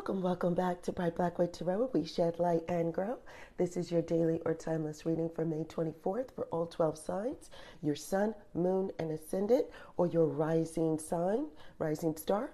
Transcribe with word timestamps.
Welcome, 0.00 0.22
welcome 0.22 0.54
back 0.54 0.80
to 0.84 0.92
Bright 0.92 1.16
Black 1.16 1.38
White 1.38 1.52
Tarot. 1.52 1.90
We 1.92 2.06
shed 2.06 2.38
light 2.38 2.62
and 2.70 2.90
grow. 2.90 3.18
This 3.58 3.76
is 3.76 3.92
your 3.92 4.00
daily 4.00 4.40
or 4.46 4.54
timeless 4.54 5.04
reading 5.04 5.28
for 5.28 5.44
May 5.44 5.64
24th 5.64 6.34
for 6.34 6.46
all 6.50 6.66
12 6.66 6.96
signs 6.96 7.50
your 7.82 7.94
sun, 7.94 8.34
moon, 8.54 8.90
and 8.98 9.12
ascendant, 9.12 9.66
or 9.98 10.06
your 10.06 10.24
rising 10.24 10.98
sign, 10.98 11.48
rising 11.78 12.16
star. 12.16 12.50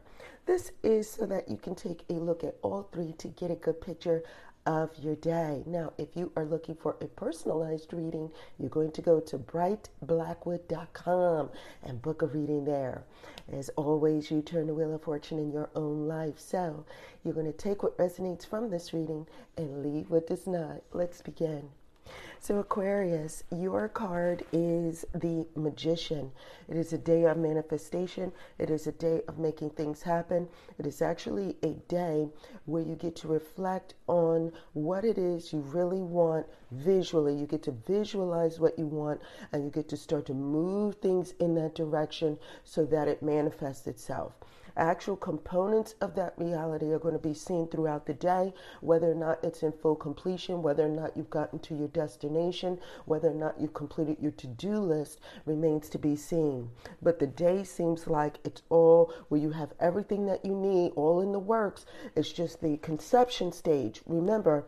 This 0.47 0.73
is 0.83 1.09
so 1.09 1.25
that 1.27 1.49
you 1.49 1.57
can 1.57 1.77
take 1.77 2.03
a 2.11 2.15
look 2.15 2.43
at 2.43 2.57
all 2.63 2.89
three 2.93 3.13
to 3.19 3.29
get 3.29 3.53
a 3.53 3.55
good 3.55 3.81
picture 3.81 4.25
of 4.67 4.91
your 4.99 5.17
day. 5.17 5.63
Now, 5.65 5.95
if 5.97 6.15
you 6.15 6.31
are 6.37 6.45
looking 6.45 6.75
for 6.75 6.97
a 7.01 7.07
personalized 7.07 7.95
reading, 7.95 8.31
you're 8.59 8.69
going 8.69 8.93
to 8.93 9.01
go 9.01 9.21
to 9.21 9.39
brightblackwood.com 9.39 11.51
and 11.85 12.03
book 12.03 12.21
a 12.23 12.27
reading 12.27 12.65
there. 12.65 13.05
As 13.51 13.71
always, 13.71 14.31
you 14.31 14.43
turn 14.43 14.67
the 14.67 14.75
wheel 14.75 14.95
of 14.95 15.03
fortune 15.03 15.39
in 15.39 15.53
your 15.53 15.71
own 15.75 16.07
life. 16.09 16.39
So, 16.39 16.85
you're 17.25 17.35
going 17.35 17.47
to 17.47 17.53
take 17.53 17.83
what 17.83 17.97
resonates 17.97 18.47
from 18.47 18.69
this 18.69 18.93
reading 18.93 19.27
and 19.57 19.83
leave 19.83 20.11
what 20.11 20.27
does 20.27 20.47
not. 20.47 20.83
Let's 20.93 21.23
begin. 21.23 21.71
So, 22.39 22.59
Aquarius, 22.59 23.43
your 23.51 23.89
card 23.89 24.45
is 24.53 25.05
the 25.15 25.47
magician. 25.57 26.31
It 26.69 26.77
is 26.77 26.93
a 26.93 26.99
day 26.99 27.25
of 27.25 27.37
manifestation. 27.39 28.33
It 28.59 28.71
is 28.71 28.87
a 28.87 28.93
day 28.93 29.23
of 29.27 29.39
making 29.39 29.71
things 29.71 30.03
happen. 30.03 30.49
It 30.79 30.87
is 30.87 31.03
actually 31.03 31.57
a 31.63 31.73
day 31.89 32.29
where 32.67 32.83
you 32.83 32.95
get 32.95 33.17
to 33.17 33.29
reflect 33.29 33.95
on 34.07 34.53
what 34.75 35.05
it 35.05 35.19
is 35.19 35.53
you 35.53 35.61
really 35.61 36.03
want 36.03 36.47
visually. 36.71 37.35
You 37.35 37.47
get 37.47 37.63
to 37.65 37.73
visualize 37.73 38.61
what 38.61 38.79
you 38.79 38.87
want 38.87 39.21
and 39.53 39.65
you 39.65 39.71
get 39.71 39.89
to 39.89 39.97
start 39.97 40.27
to 40.27 40.35
move 40.35 40.97
things 40.97 41.33
in 41.41 41.55
that 41.57 41.75
direction 41.75 42.39
so 42.65 42.85
that 42.87 43.09
it 43.09 43.23
manifests 43.23 43.87
itself 43.87 44.35
actual 44.77 45.17
components 45.17 45.95
of 46.01 46.15
that 46.15 46.35
reality 46.37 46.93
are 46.93 46.99
going 46.99 47.15
to 47.15 47.29
be 47.29 47.35
seen 47.35 47.69
throughout 47.69 48.07
the 48.07 48.15
day, 48.15 48.53
whether 48.81 49.11
or 49.11 49.15
not 49.15 49.43
it's 49.43 49.63
in 49.63 49.73
full 49.73 49.97
completion, 49.97 50.63
whether 50.63 50.85
or 50.85 50.89
not 50.89 51.17
you've 51.17 51.31
gotten 51.31 51.59
to 51.61 51.75
your 51.75 51.89
destination, 51.89 52.79
whether 53.05 53.29
or 53.29 53.35
not 53.35 53.61
you've 53.61 53.75
completed 53.75 54.19
your 54.21 54.33
to 54.33 54.47
do 54.47 54.79
list 54.79 55.21
remains 55.45 55.89
to 55.89 55.99
be 55.99 56.17
seen. 56.17 56.71
But 57.03 57.19
the 57.19 57.27
day 57.27 57.65
seems 57.65 58.07
like 58.07 58.39
it's 58.45 58.63
all 58.69 59.13
where 59.29 59.41
you 59.41 59.51
have 59.51 59.73
everything 59.81 60.27
that 60.27 60.45
you 60.45 60.55
need, 60.55 60.93
all 60.97 61.21
in 61.21 61.33
the 61.33 61.39
works. 61.39 61.87
It's 62.15 62.33
just 62.33 62.61
the 62.61 62.77
conception 62.79 63.53
stage. 63.53 64.03
Remember, 64.07 64.67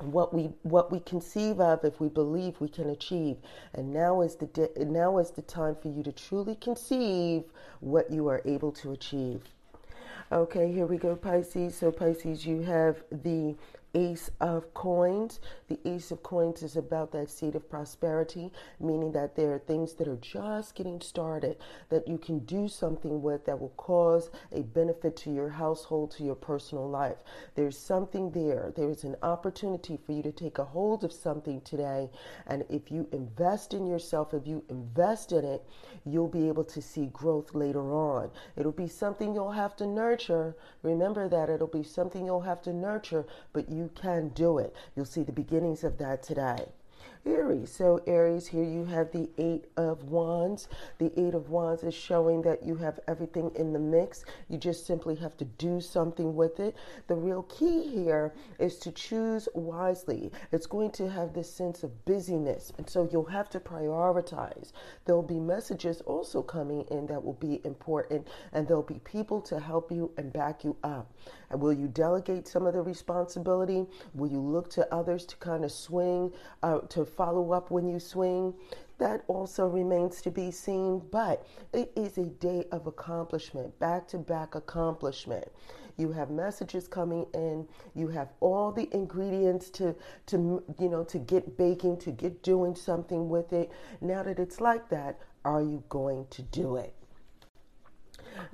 what 0.00 0.32
we 0.32 0.50
what 0.62 0.92
we 0.92 1.00
conceive 1.00 1.60
of 1.60 1.84
if 1.84 2.00
we 2.00 2.08
believe 2.08 2.60
we 2.60 2.68
can 2.68 2.90
achieve. 2.90 3.36
And 3.74 3.92
now 3.92 4.20
is 4.20 4.36
the 4.36 4.46
di- 4.46 4.84
now 4.84 5.18
is 5.18 5.30
the 5.30 5.42
time 5.42 5.76
for 5.80 5.88
you 5.88 6.02
to 6.04 6.12
truly 6.12 6.54
conceive 6.56 7.44
what 7.80 8.10
you 8.10 8.28
are 8.28 8.42
able 8.44 8.72
to 8.72 8.92
achieve. 8.92 9.42
Okay 10.30 10.70
here 10.72 10.86
we 10.86 10.98
go 10.98 11.16
pisces. 11.16 11.76
So 11.76 11.90
pisces 11.90 12.46
you 12.46 12.62
have 12.62 13.02
the 13.10 13.56
Ace 13.94 14.30
of 14.40 14.72
Coins. 14.74 15.40
The 15.68 15.78
Ace 15.84 16.10
of 16.10 16.22
Coins 16.22 16.62
is 16.62 16.76
about 16.76 17.12
that 17.12 17.30
seed 17.30 17.54
of 17.54 17.68
prosperity, 17.68 18.52
meaning 18.80 19.12
that 19.12 19.36
there 19.36 19.52
are 19.54 19.58
things 19.58 19.94
that 19.94 20.08
are 20.08 20.16
just 20.16 20.74
getting 20.74 21.00
started 21.00 21.56
that 21.88 22.06
you 22.06 22.18
can 22.18 22.40
do 22.40 22.68
something 22.68 23.22
with 23.22 23.44
that 23.46 23.58
will 23.58 23.74
cause 23.76 24.30
a 24.52 24.62
benefit 24.62 25.16
to 25.16 25.32
your 25.32 25.48
household, 25.48 26.10
to 26.12 26.24
your 26.24 26.34
personal 26.34 26.88
life. 26.88 27.16
There's 27.54 27.78
something 27.78 28.30
there. 28.30 28.72
There 28.76 28.90
is 28.90 29.04
an 29.04 29.16
opportunity 29.22 29.98
for 30.04 30.12
you 30.12 30.22
to 30.22 30.32
take 30.32 30.58
a 30.58 30.64
hold 30.64 31.04
of 31.04 31.12
something 31.12 31.60
today. 31.62 32.10
And 32.46 32.64
if 32.68 32.90
you 32.90 33.08
invest 33.12 33.74
in 33.74 33.86
yourself, 33.86 34.34
if 34.34 34.46
you 34.46 34.64
invest 34.68 35.32
in 35.32 35.44
it, 35.44 35.64
you'll 36.04 36.28
be 36.28 36.48
able 36.48 36.64
to 36.64 36.80
see 36.80 37.06
growth 37.06 37.54
later 37.54 37.92
on. 37.92 38.30
It'll 38.56 38.72
be 38.72 38.88
something 38.88 39.34
you'll 39.34 39.52
have 39.52 39.76
to 39.76 39.86
nurture. 39.86 40.56
Remember 40.82 41.28
that 41.28 41.50
it'll 41.50 41.66
be 41.66 41.82
something 41.82 42.24
you'll 42.24 42.40
have 42.40 42.62
to 42.62 42.72
nurture, 42.72 43.26
but 43.52 43.68
you 43.68 43.77
you 43.78 43.90
can 43.94 44.28
do 44.30 44.58
it. 44.58 44.74
You'll 44.96 45.06
see 45.06 45.22
the 45.22 45.32
beginnings 45.32 45.84
of 45.84 45.98
that 45.98 46.22
today. 46.22 46.66
Aries. 47.26 47.70
So, 47.70 48.00
Aries, 48.06 48.46
here 48.46 48.64
you 48.64 48.84
have 48.86 49.10
the 49.12 49.28
Eight 49.38 49.66
of 49.76 50.04
Wands. 50.04 50.68
The 50.98 51.12
Eight 51.20 51.34
of 51.34 51.50
Wands 51.50 51.82
is 51.82 51.94
showing 51.94 52.42
that 52.42 52.62
you 52.62 52.76
have 52.76 53.00
everything 53.08 53.50
in 53.54 53.72
the 53.72 53.78
mix. 53.78 54.24
You 54.48 54.58
just 54.58 54.86
simply 54.86 55.14
have 55.16 55.36
to 55.38 55.44
do 55.44 55.80
something 55.80 56.34
with 56.34 56.60
it. 56.60 56.76
The 57.06 57.14
real 57.14 57.42
key 57.44 57.88
here 57.88 58.32
is 58.58 58.78
to 58.78 58.92
choose 58.92 59.48
wisely. 59.54 60.30
It's 60.52 60.66
going 60.66 60.90
to 60.92 61.10
have 61.10 61.32
this 61.32 61.52
sense 61.52 61.82
of 61.82 62.04
busyness, 62.04 62.72
and 62.78 62.88
so 62.88 63.08
you'll 63.10 63.24
have 63.24 63.50
to 63.50 63.60
prioritize. 63.60 64.72
There'll 65.04 65.22
be 65.22 65.40
messages 65.40 66.00
also 66.02 66.42
coming 66.42 66.84
in 66.90 67.06
that 67.06 67.22
will 67.22 67.34
be 67.34 67.60
important, 67.64 68.26
and 68.52 68.66
there'll 68.66 68.82
be 68.82 69.00
people 69.04 69.40
to 69.42 69.58
help 69.58 69.90
you 69.90 70.10
and 70.16 70.32
back 70.32 70.64
you 70.64 70.76
up. 70.84 71.12
And 71.50 71.60
will 71.60 71.72
you 71.72 71.88
delegate 71.88 72.46
some 72.46 72.66
of 72.66 72.74
the 72.74 72.82
responsibility? 72.82 73.86
Will 74.14 74.30
you 74.30 74.40
look 74.40 74.68
to 74.70 74.94
others 74.94 75.24
to 75.26 75.36
kind 75.36 75.64
of 75.64 75.72
swing, 75.72 76.32
uh, 76.62 76.80
to 76.80 77.04
follow 77.18 77.52
up 77.52 77.70
when 77.70 77.86
you 77.86 78.00
swing? 78.00 78.54
That 78.96 79.24
also 79.28 79.66
remains 79.66 80.22
to 80.22 80.30
be 80.30 80.50
seen, 80.50 81.02
but 81.10 81.46
it 81.74 81.92
is 81.94 82.16
a 82.16 82.24
day 82.24 82.64
of 82.72 82.86
accomplishment, 82.86 83.78
back 83.78 84.08
to 84.08 84.18
back 84.18 84.54
accomplishment. 84.54 85.48
You 85.98 86.12
have 86.12 86.30
messages 86.30 86.86
coming 86.88 87.26
in. 87.34 87.66
You 87.94 88.08
have 88.08 88.28
all 88.40 88.70
the 88.72 88.88
ingredients 88.92 89.68
to, 89.70 89.94
to 90.26 90.62
you 90.80 90.88
know, 90.88 91.04
to 91.04 91.18
get 91.18 91.58
baking, 91.58 91.98
to 91.98 92.12
get 92.12 92.42
doing 92.42 92.74
something 92.76 93.28
with 93.28 93.52
it. 93.52 93.70
Now 94.00 94.22
that 94.22 94.38
it's 94.38 94.60
like 94.60 94.88
that, 94.90 95.18
are 95.44 95.60
you 95.60 95.82
going 95.88 96.26
to 96.30 96.42
do 96.42 96.76
it? 96.76 96.94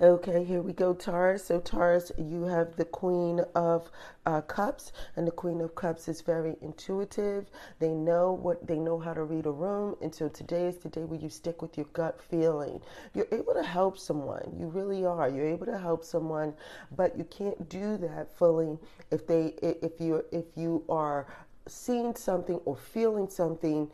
Okay, 0.00 0.44
here 0.44 0.60
we 0.60 0.72
go, 0.72 0.92
Taurus. 0.94 1.44
So, 1.44 1.60
Taurus, 1.60 2.10
you 2.18 2.44
have 2.44 2.76
the 2.76 2.84
Queen 2.84 3.40
of 3.54 3.90
uh, 4.26 4.40
Cups, 4.40 4.92
and 5.16 5.26
the 5.26 5.30
Queen 5.30 5.60
of 5.60 5.74
Cups 5.74 6.08
is 6.08 6.20
very 6.20 6.56
intuitive. 6.62 7.46
They 7.78 7.90
know 7.90 8.32
what 8.32 8.66
they 8.66 8.78
know 8.78 8.98
how 8.98 9.14
to 9.14 9.22
read 9.24 9.46
a 9.46 9.50
room, 9.50 9.96
and 10.02 10.14
so 10.14 10.28
today 10.28 10.66
is 10.66 10.78
the 10.78 10.88
day 10.88 11.04
where 11.04 11.20
you 11.20 11.28
stick 11.28 11.62
with 11.62 11.76
your 11.76 11.86
gut 11.92 12.20
feeling. 12.20 12.80
You're 13.14 13.28
able 13.30 13.54
to 13.54 13.62
help 13.62 13.98
someone. 13.98 14.56
You 14.58 14.66
really 14.66 15.04
are. 15.04 15.28
You're 15.28 15.46
able 15.46 15.66
to 15.66 15.78
help 15.78 16.04
someone, 16.04 16.54
but 16.96 17.16
you 17.16 17.24
can't 17.24 17.68
do 17.68 17.96
that 17.98 18.36
fully 18.36 18.78
if 19.10 19.26
they 19.26 19.54
if 19.62 20.00
you 20.00 20.24
if 20.32 20.44
you 20.56 20.84
are 20.88 21.26
seeing 21.66 22.14
something 22.14 22.56
or 22.64 22.76
feeling 22.76 23.28
something 23.28 23.90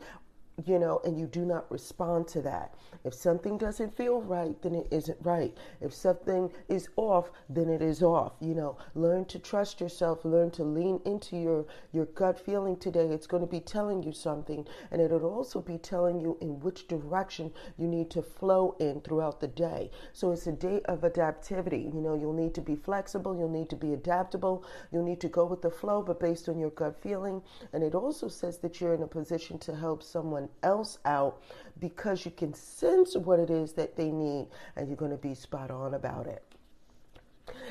you 0.65 0.79
know, 0.79 1.01
and 1.03 1.17
you 1.19 1.27
do 1.27 1.45
not 1.45 1.71
respond 1.71 2.27
to 2.29 2.41
that. 2.41 2.75
If 3.03 3.13
something 3.13 3.57
doesn't 3.57 3.95
feel 3.97 4.21
right, 4.21 4.61
then 4.61 4.75
it 4.75 4.87
isn't 4.91 5.17
right. 5.21 5.57
If 5.79 5.93
something 5.93 6.51
is 6.69 6.89
off, 6.97 7.31
then 7.49 7.69
it 7.69 7.81
is 7.81 8.03
off. 8.03 8.33
You 8.39 8.53
know, 8.53 8.77
learn 8.93 9.25
to 9.25 9.39
trust 9.39 9.81
yourself, 9.81 10.23
learn 10.23 10.51
to 10.51 10.63
lean 10.63 10.99
into 11.05 11.35
your, 11.35 11.65
your 11.91 12.05
gut 12.05 12.39
feeling 12.39 12.77
today. 12.77 13.07
It's 13.07 13.27
going 13.27 13.41
to 13.41 13.47
be 13.47 13.59
telling 13.59 14.03
you 14.03 14.11
something, 14.11 14.67
and 14.91 15.01
it'll 15.01 15.25
also 15.25 15.61
be 15.61 15.77
telling 15.77 16.19
you 16.19 16.37
in 16.41 16.59
which 16.59 16.87
direction 16.87 17.51
you 17.77 17.87
need 17.87 18.11
to 18.11 18.21
flow 18.21 18.75
in 18.79 19.01
throughout 19.01 19.39
the 19.39 19.47
day. 19.47 19.89
So 20.13 20.31
it's 20.31 20.47
a 20.47 20.51
day 20.51 20.81
of 20.85 21.01
adaptivity. 21.01 21.93
You 21.93 22.01
know, 22.01 22.15
you'll 22.15 22.33
need 22.33 22.53
to 22.55 22.61
be 22.61 22.75
flexible, 22.75 23.35
you'll 23.35 23.49
need 23.49 23.69
to 23.69 23.75
be 23.75 23.93
adaptable, 23.93 24.63
you'll 24.91 25.05
need 25.05 25.21
to 25.21 25.29
go 25.29 25.45
with 25.45 25.61
the 25.61 25.71
flow, 25.71 26.01
but 26.01 26.19
based 26.19 26.49
on 26.49 26.59
your 26.59 26.69
gut 26.71 27.01
feeling. 27.01 27.41
And 27.73 27.83
it 27.83 27.95
also 27.95 28.27
says 28.27 28.59
that 28.59 28.79
you're 28.79 28.93
in 28.93 29.03
a 29.03 29.07
position 29.07 29.57
to 29.59 29.75
help 29.75 30.03
someone 30.03 30.49
else 30.63 30.97
out 31.05 31.41
because 31.79 32.25
you 32.25 32.31
can 32.31 32.53
sense 32.53 33.15
what 33.15 33.39
it 33.39 33.49
is 33.49 33.73
that 33.73 33.95
they 33.95 34.11
need 34.11 34.47
and 34.75 34.87
you're 34.87 34.97
going 34.97 35.11
to 35.11 35.17
be 35.17 35.33
spot 35.33 35.71
on 35.71 35.93
about 35.93 36.27
it. 36.27 36.43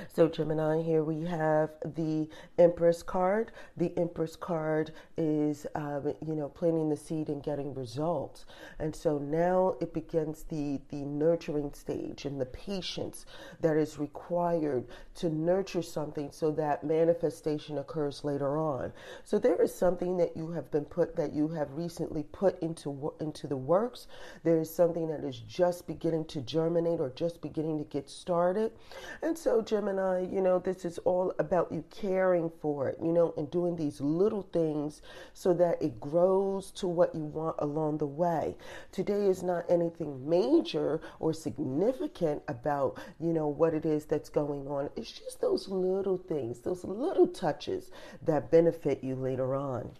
So, 0.08 0.28
Gemini, 0.28 0.82
here 0.82 1.04
we 1.04 1.24
have 1.26 1.70
the 1.84 2.28
Empress 2.58 3.02
card. 3.02 3.52
The 3.76 3.92
Empress 3.96 4.36
card 4.36 4.92
is, 5.16 5.66
um, 5.74 6.14
you 6.26 6.34
know, 6.34 6.48
planting 6.48 6.88
the 6.88 6.96
seed 6.96 7.28
and 7.28 7.42
getting 7.42 7.74
results. 7.74 8.46
And 8.78 8.94
so 8.94 9.18
now 9.18 9.76
it 9.80 9.92
begins 9.92 10.44
the, 10.44 10.80
the 10.88 11.04
nurturing 11.04 11.72
stage 11.72 12.24
and 12.24 12.40
the 12.40 12.46
patience 12.46 13.26
that 13.60 13.76
is 13.76 13.98
required 13.98 14.86
to 15.16 15.30
nurture 15.30 15.82
something 15.82 16.30
so 16.30 16.50
that 16.52 16.84
manifestation 16.84 17.78
occurs 17.78 18.24
later 18.24 18.58
on. 18.58 18.92
So, 19.24 19.38
there 19.38 19.60
is 19.60 19.74
something 19.74 20.16
that 20.18 20.36
you 20.36 20.50
have 20.52 20.70
been 20.70 20.84
put, 20.84 21.16
that 21.16 21.32
you 21.32 21.48
have 21.48 21.72
recently 21.72 22.22
put 22.24 22.60
into, 22.62 23.12
into 23.20 23.46
the 23.46 23.56
works. 23.56 24.06
There 24.42 24.58
is 24.58 24.72
something 24.72 25.08
that 25.08 25.24
is 25.24 25.40
just 25.40 25.86
beginning 25.86 26.26
to 26.26 26.40
germinate 26.40 27.00
or 27.00 27.10
just 27.10 27.40
beginning 27.40 27.78
to 27.78 27.84
get 27.84 28.08
started. 28.08 28.72
And 29.22 29.36
so, 29.36 29.62
Gemini, 29.70 30.26
you 30.28 30.40
know, 30.40 30.58
this 30.58 30.84
is 30.84 30.98
all 31.04 31.32
about 31.38 31.70
you 31.70 31.84
caring 31.90 32.50
for 32.60 32.88
it, 32.88 32.98
you 33.00 33.12
know, 33.12 33.32
and 33.36 33.48
doing 33.52 33.76
these 33.76 34.00
little 34.00 34.42
things 34.42 35.00
so 35.32 35.54
that 35.54 35.80
it 35.80 36.00
grows 36.00 36.72
to 36.72 36.88
what 36.88 37.14
you 37.14 37.22
want 37.22 37.54
along 37.60 37.98
the 37.98 38.06
way. 38.06 38.56
Today 38.90 39.26
is 39.26 39.44
not 39.44 39.64
anything 39.70 40.28
major 40.28 41.00
or 41.20 41.32
significant 41.32 42.42
about, 42.48 42.98
you 43.20 43.32
know, 43.32 43.46
what 43.46 43.72
it 43.72 43.86
is 43.86 44.06
that's 44.06 44.28
going 44.28 44.66
on. 44.66 44.90
It's 44.96 45.12
just 45.12 45.40
those 45.40 45.68
little 45.68 46.18
things, 46.18 46.58
those 46.58 46.82
little 46.82 47.28
touches 47.28 47.92
that 48.24 48.50
benefit 48.50 49.04
you 49.04 49.14
later 49.14 49.54
on. 49.54 49.92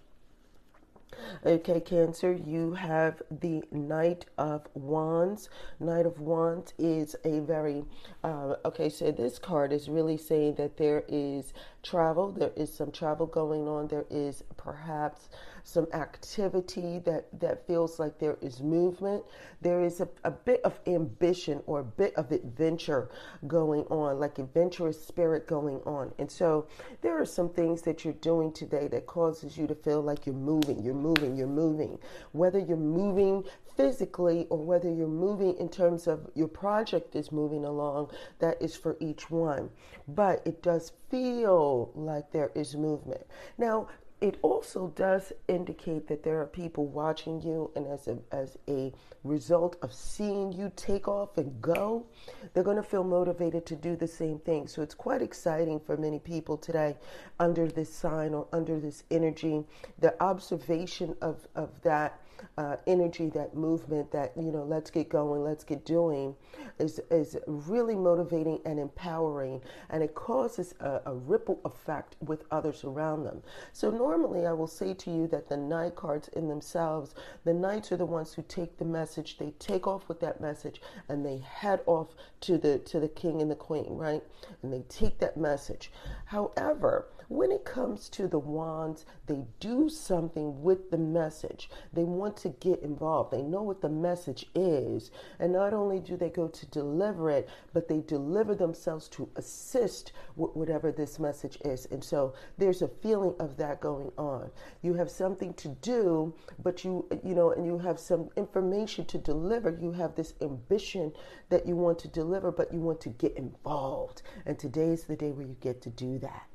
Okay, 1.47 1.81
Cancer, 1.81 2.33
you 2.33 2.75
have 2.75 3.23
the 3.31 3.63
Knight 3.73 4.27
of 4.37 4.69
Wands. 4.75 5.49
Knight 5.79 6.05
of 6.05 6.21
Wands 6.21 6.75
is 6.79 7.17
a 7.25 7.41
very, 7.41 7.83
uh, 8.23 8.57
okay, 8.67 8.91
so 8.91 9.11
this 9.11 9.39
card 9.39 9.73
is 9.73 9.89
really 9.89 10.19
saying 10.19 10.57
that 10.57 10.77
there 10.77 11.03
is 11.09 11.55
travel, 11.83 12.33
there 12.33 12.53
is 12.57 12.73
some 12.73 12.91
travel 12.91 13.27
going 13.27 13.67
on, 13.69 13.89
there 13.89 14.07
is 14.11 14.45
perhaps 14.57 15.29
some 15.65 15.87
activity 15.93 17.01
that, 17.05 17.27
that 17.39 17.67
feels 17.67 17.99
like 17.99 18.19
there 18.19 18.39
is 18.41 18.61
movement. 18.61 19.23
There 19.61 19.83
is 19.83 20.01
a, 20.01 20.09
a 20.25 20.31
bit 20.31 20.61
of 20.65 20.79
ambition 20.87 21.63
or 21.67 21.81
a 21.81 21.85
bit 21.85 22.15
of 22.17 22.33
adventure 22.33 23.11
going 23.47 23.83
on, 23.85 24.19
like 24.19 24.39
adventurous 24.39 25.05
spirit 25.05 25.47
going 25.47 25.81
on. 25.81 26.13
And 26.19 26.31
so 26.31 26.67
there 27.03 27.21
are 27.21 27.27
some 27.27 27.51
things 27.51 27.83
that 27.83 28.05
you're 28.05 28.15
doing 28.15 28.53
today 28.53 28.89
that 28.89 29.07
causes 29.07 29.57
you 29.57 29.67
to 29.67 29.75
feel 29.75 30.01
like 30.01 30.27
you're 30.27 30.35
moving, 30.35 30.83
you're 30.83 30.95
moving, 30.95 31.37
you're 31.37 31.47
moving. 31.47 31.99
Whether 32.33 32.59
you're 32.59 32.77
moving 32.77 33.45
physically 33.77 34.47
or 34.51 34.59
whether 34.59 34.93
you're 34.93 35.09
moving 35.09 35.57
in 35.59 35.69
terms 35.69 36.07
of 36.07 36.29
your 36.35 36.49
project 36.49 37.15
is 37.17 37.33
moving 37.33 37.65
along, 37.65 38.11
that 38.39 38.61
is 38.61 38.77
for 38.77 38.97
each 39.01 39.31
one. 39.31 39.71
But 40.09 40.43
it 40.45 40.63
does 40.63 40.93
feel 41.11 41.70
like 41.95 42.31
there 42.33 42.51
is 42.55 42.77
movement. 42.77 43.25
Now, 43.59 43.89
it 44.21 44.37
also 44.43 44.89
does 44.97 45.33
indicate 45.49 46.07
that 46.09 46.23
there 46.23 46.41
are 46.41 46.47
people 46.47 46.87
watching 46.87 47.41
you, 47.41 47.71
and 47.75 47.87
as 47.87 48.07
a, 48.07 48.19
as 48.33 48.59
a 48.69 48.93
result 49.25 49.77
of 49.81 49.95
seeing 49.95 50.53
you 50.53 50.71
take 50.77 51.09
off 51.09 51.39
and 51.39 51.61
go, 51.63 52.05
they're 52.53 52.63
going 52.63 52.77
to 52.77 52.83
feel 52.83 53.05
motivated 53.05 53.65
to 53.67 53.77
do 53.77 53.97
the 53.97 54.07
same 54.07 54.39
thing. 54.41 54.69
So 54.69 54.83
it's 54.83 54.95
quite 54.95 55.23
exciting 55.23 55.81
for 55.81 55.97
many 55.97 56.19
people 56.19 56.59
today 56.59 56.97
under 57.39 57.67
this 57.67 57.93
sign 57.93 58.35
or 58.35 58.47
under 58.53 58.79
this 58.79 59.05
energy. 59.11 59.65
The 59.99 60.15
observation 60.23 61.17
of, 61.23 61.49
of 61.55 61.71
that 61.83 62.21
uh, 62.59 62.77
energy, 62.87 63.29
that 63.31 63.55
movement, 63.55 64.11
that, 64.13 64.33
you 64.37 64.51
know, 64.51 64.65
let's 64.65 64.91
get 64.91 65.09
going, 65.09 65.43
let's 65.43 65.65
get 65.65 65.85
doing, 65.85 66.35
is, 66.79 67.01
is 67.11 67.37
really 67.47 67.95
motivating 67.95 68.61
and 68.65 68.79
empowering. 68.79 69.61
And 69.91 70.03
it 70.03 70.15
causes 70.15 70.75
a, 70.81 71.01
a 71.07 71.15
ripple 71.15 71.61
effect 71.65 72.17
with 72.21 72.45
others 72.51 72.85
around 72.85 73.25
them. 73.25 73.43
So, 73.73 73.91
normally, 73.91 74.47
I 74.47 74.53
will 74.53 74.67
say 74.67 74.95
to 74.95 75.11
you 75.11 75.27
that 75.29 75.49
the 75.49 75.57
Knight 75.57 75.97
cards 75.97 76.29
in 76.29 76.49
themselves, 76.49 77.15
the 77.45 77.55
Knights 77.55 77.93
are 77.93 77.97
the 77.97 78.07
ones 78.07 78.33
who 78.33 78.43
take 78.43 78.79
the 78.79 78.85
message, 78.85 79.39
they 79.39 79.53
take 79.59 79.87
off 79.87 80.09
with 80.09 80.21
that 80.21 80.41
message, 80.41 80.81
and 81.09 81.25
they 81.25 81.39
head 81.39 81.81
off 81.87 82.09
to 82.43 82.59
the, 82.59 82.79
to 82.81 83.01
the 83.01 83.09
king 83.09 83.43
and 83.43 83.51
the 83.51 83.57
queen, 83.57 83.97
right? 83.97 84.23
And 84.63 84.73
they 84.73 84.83
take 84.89 85.19
that 85.19 85.37
message. 85.37 85.91
However, 86.27 87.07
when 87.31 87.53
it 87.53 87.65
comes 87.65 88.09
to 88.09 88.27
the 88.27 88.41
wands, 88.41 89.07
they 89.27 89.45
do 89.61 89.89
something 89.89 90.63
with 90.63 90.91
the 90.91 90.99
message. 90.99 91.71
They 91.93 92.03
want 92.03 92.37
to 92.39 92.49
get 92.49 92.83
involved. 92.83 93.31
They 93.31 93.41
know 93.43 93.63
what 93.63 93.81
the 93.81 93.89
message 93.89 94.47
is. 94.57 95.13
And 95.39 95.53
not 95.53 95.73
only 95.73 96.01
do 96.01 96.17
they 96.17 96.29
go 96.29 96.49
to 96.49 96.67
deliver 96.67 97.31
it, 97.31 97.49
but 97.73 97.87
they 97.87 98.01
deliver 98.01 98.57
themselves 98.57 99.09
to 99.11 99.29
assist 99.37 100.11
with 100.35 100.57
whatever 100.57 100.91
this 100.91 101.21
message 101.21 101.57
is. 101.65 101.87
And 101.93 102.03
so 102.03 102.35
there's 102.59 102.83
a 102.83 102.89
feeling 102.89 103.37
of 103.39 103.57
that 103.59 103.81
going 103.81 104.11
on. 104.19 104.51
You 104.83 104.95
have 104.95 105.09
something 105.09 105.55
to 105.55 105.69
do, 105.69 106.35
but 106.61 106.85
you, 106.85 107.07
you 107.23 107.37
know, 107.37 107.53
and 107.53 107.65
you 107.65 107.79
have 107.79 108.01
some 108.01 108.29
information 108.37 109.05
to 109.05 109.19
deliver. 109.19 109.71
You 109.81 109.93
have 109.93 110.17
this 110.17 110.35
ambition 110.43 111.13
that 111.49 111.65
you 111.65 111.77
want 111.77 112.01
to 112.01 112.09
deliver, 112.09 112.51
but 112.51 112.73
you 112.73 112.81
want 112.81 113.01
to 113.03 113.11
get 113.11 113.37
involved. 113.37 114.23
And 114.47 114.59
today 114.59 114.89
is 114.89 115.05
the 115.05 115.15
day 115.15 115.31
where 115.31 115.47
you 115.47 115.57
get 115.61 115.81
to 115.83 115.91
do 115.91 116.19
that. 116.19 116.50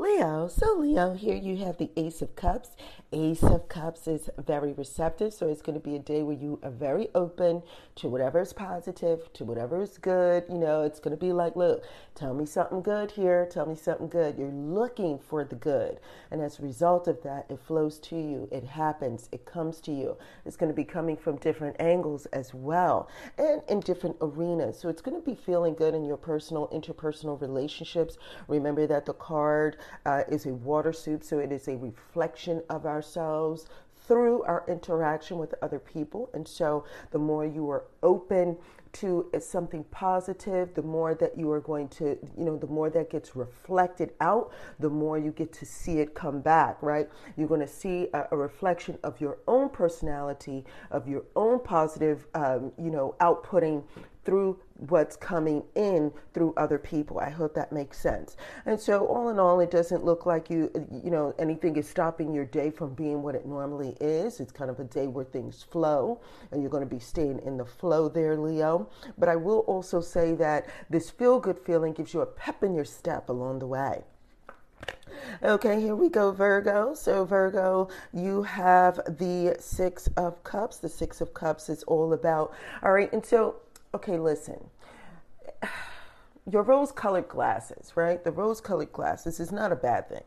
Leo. 0.00 0.48
So, 0.48 0.78
Leo, 0.78 1.12
here 1.12 1.36
you 1.36 1.58
have 1.58 1.76
the 1.76 1.90
Ace 1.94 2.22
of 2.22 2.34
Cups. 2.34 2.70
Ace 3.12 3.42
of 3.42 3.68
Cups 3.68 4.06
is 4.06 4.30
very 4.38 4.72
receptive, 4.72 5.34
so 5.34 5.48
it's 5.48 5.60
going 5.60 5.78
to 5.78 5.84
be 5.84 5.94
a 5.94 5.98
day 5.98 6.22
where 6.22 6.36
you 6.36 6.58
are 6.62 6.70
very 6.70 7.08
open 7.14 7.62
to 7.96 8.08
whatever 8.08 8.40
is 8.40 8.54
positive, 8.54 9.30
to 9.34 9.44
whatever 9.44 9.82
is 9.82 9.98
good. 9.98 10.44
You 10.48 10.56
know, 10.56 10.84
it's 10.84 11.00
going 11.00 11.14
to 11.14 11.20
be 11.20 11.34
like, 11.34 11.54
look, 11.54 11.84
tell 12.14 12.32
me 12.32 12.46
something 12.46 12.80
good 12.80 13.10
here, 13.10 13.46
tell 13.50 13.66
me 13.66 13.74
something 13.74 14.08
good. 14.08 14.38
You're 14.38 14.48
looking 14.48 15.18
for 15.18 15.44
the 15.44 15.56
good. 15.56 16.00
And 16.30 16.40
as 16.40 16.58
a 16.58 16.62
result 16.62 17.06
of 17.06 17.22
that, 17.24 17.44
it 17.50 17.58
flows 17.58 17.98
to 17.98 18.16
you, 18.16 18.48
it 18.50 18.64
happens, 18.64 19.28
it 19.32 19.44
comes 19.44 19.82
to 19.82 19.92
you. 19.92 20.16
It's 20.46 20.56
going 20.56 20.70
to 20.70 20.76
be 20.76 20.84
coming 20.84 21.18
from 21.18 21.36
different 21.36 21.76
angles 21.78 22.24
as 22.26 22.54
well 22.54 23.10
and 23.36 23.60
in 23.68 23.80
different 23.80 24.16
arenas. 24.22 24.78
So, 24.78 24.88
it's 24.88 25.02
going 25.02 25.20
to 25.20 25.26
be 25.26 25.34
feeling 25.34 25.74
good 25.74 25.94
in 25.94 26.06
your 26.06 26.16
personal, 26.16 26.68
interpersonal 26.68 27.38
relationships. 27.38 28.16
Remember 28.48 28.86
that 28.86 29.04
the 29.04 29.12
card 29.12 29.76
uh, 30.06 30.22
is 30.28 30.46
a 30.46 30.54
water 30.54 30.92
suit, 30.92 31.24
so 31.24 31.38
it 31.38 31.52
is 31.52 31.68
a 31.68 31.76
reflection 31.76 32.62
of 32.68 32.86
ourselves 32.86 33.66
through 34.06 34.42
our 34.42 34.64
interaction 34.66 35.38
with 35.38 35.54
other 35.62 35.78
people. 35.78 36.30
And 36.34 36.46
so 36.46 36.84
the 37.12 37.18
more 37.18 37.46
you 37.46 37.70
are 37.70 37.84
open 38.02 38.56
to 38.92 39.30
something 39.38 39.84
positive, 39.84 40.74
the 40.74 40.82
more 40.82 41.14
that 41.14 41.38
you 41.38 41.50
are 41.52 41.60
going 41.60 41.88
to, 41.88 42.18
you 42.36 42.44
know, 42.44 42.56
the 42.56 42.66
more 42.66 42.90
that 42.90 43.08
gets 43.08 43.36
reflected 43.36 44.12
out, 44.20 44.52
the 44.80 44.90
more 44.90 45.16
you 45.16 45.30
get 45.30 45.52
to 45.52 45.64
see 45.64 46.00
it 46.00 46.14
come 46.14 46.40
back, 46.40 46.76
right? 46.82 47.08
You're 47.36 47.46
going 47.46 47.60
to 47.60 47.68
see 47.68 48.08
a, 48.12 48.26
a 48.32 48.36
reflection 48.36 48.98
of 49.04 49.20
your 49.20 49.38
own 49.46 49.68
personality, 49.68 50.64
of 50.90 51.06
your 51.06 51.22
own 51.36 51.60
positive, 51.60 52.26
um, 52.34 52.72
you 52.78 52.90
know, 52.90 53.14
outputting 53.20 53.84
through 54.24 54.58
what's 54.88 55.16
coming 55.16 55.62
in 55.74 56.12
through 56.32 56.54
other 56.56 56.78
people. 56.78 57.18
I 57.18 57.30
hope 57.30 57.54
that 57.54 57.72
makes 57.72 57.98
sense. 57.98 58.36
And 58.66 58.78
so 58.78 59.06
all 59.06 59.28
in 59.28 59.38
all 59.38 59.60
it 59.60 59.70
doesn't 59.70 60.04
look 60.04 60.26
like 60.26 60.50
you 60.50 60.70
you 61.04 61.10
know 61.10 61.34
anything 61.38 61.76
is 61.76 61.88
stopping 61.88 62.32
your 62.32 62.44
day 62.44 62.70
from 62.70 62.94
being 62.94 63.22
what 63.22 63.34
it 63.34 63.46
normally 63.46 63.96
is. 64.00 64.40
It's 64.40 64.52
kind 64.52 64.70
of 64.70 64.80
a 64.80 64.84
day 64.84 65.06
where 65.06 65.24
things 65.24 65.62
flow 65.62 66.20
and 66.50 66.62
you're 66.62 66.70
going 66.70 66.88
to 66.88 66.94
be 66.94 67.00
staying 67.00 67.40
in 67.44 67.56
the 67.56 67.64
flow 67.64 68.08
there, 68.08 68.36
Leo. 68.36 68.88
But 69.18 69.28
I 69.28 69.36
will 69.36 69.60
also 69.60 70.00
say 70.00 70.34
that 70.36 70.66
this 70.88 71.10
feel 71.10 71.38
good 71.40 71.58
feeling 71.58 71.92
gives 71.92 72.14
you 72.14 72.20
a 72.20 72.26
pep 72.26 72.62
in 72.62 72.74
your 72.74 72.84
step 72.84 73.28
along 73.28 73.60
the 73.60 73.66
way. 73.66 74.04
Okay, 75.42 75.80
here 75.80 75.94
we 75.94 76.08
go, 76.08 76.32
Virgo. 76.32 76.94
So, 76.94 77.24
Virgo, 77.24 77.88
you 78.12 78.42
have 78.42 78.96
the 79.18 79.56
Six 79.58 80.08
of 80.16 80.42
Cups. 80.44 80.78
The 80.78 80.88
Six 80.88 81.20
of 81.20 81.34
Cups 81.34 81.68
is 81.68 81.82
all 81.84 82.12
about, 82.12 82.52
all 82.82 82.92
right, 82.92 83.12
and 83.12 83.24
so 83.24 83.56
okay, 83.94 84.18
listen. 84.18 84.70
Your 86.50 86.62
rose 86.62 86.92
colored 86.92 87.28
glasses, 87.28 87.92
right? 87.94 88.22
The 88.22 88.32
rose 88.32 88.60
colored 88.60 88.92
glasses 88.92 89.40
is 89.40 89.52
not 89.52 89.72
a 89.72 89.76
bad 89.76 90.08
thing. 90.08 90.24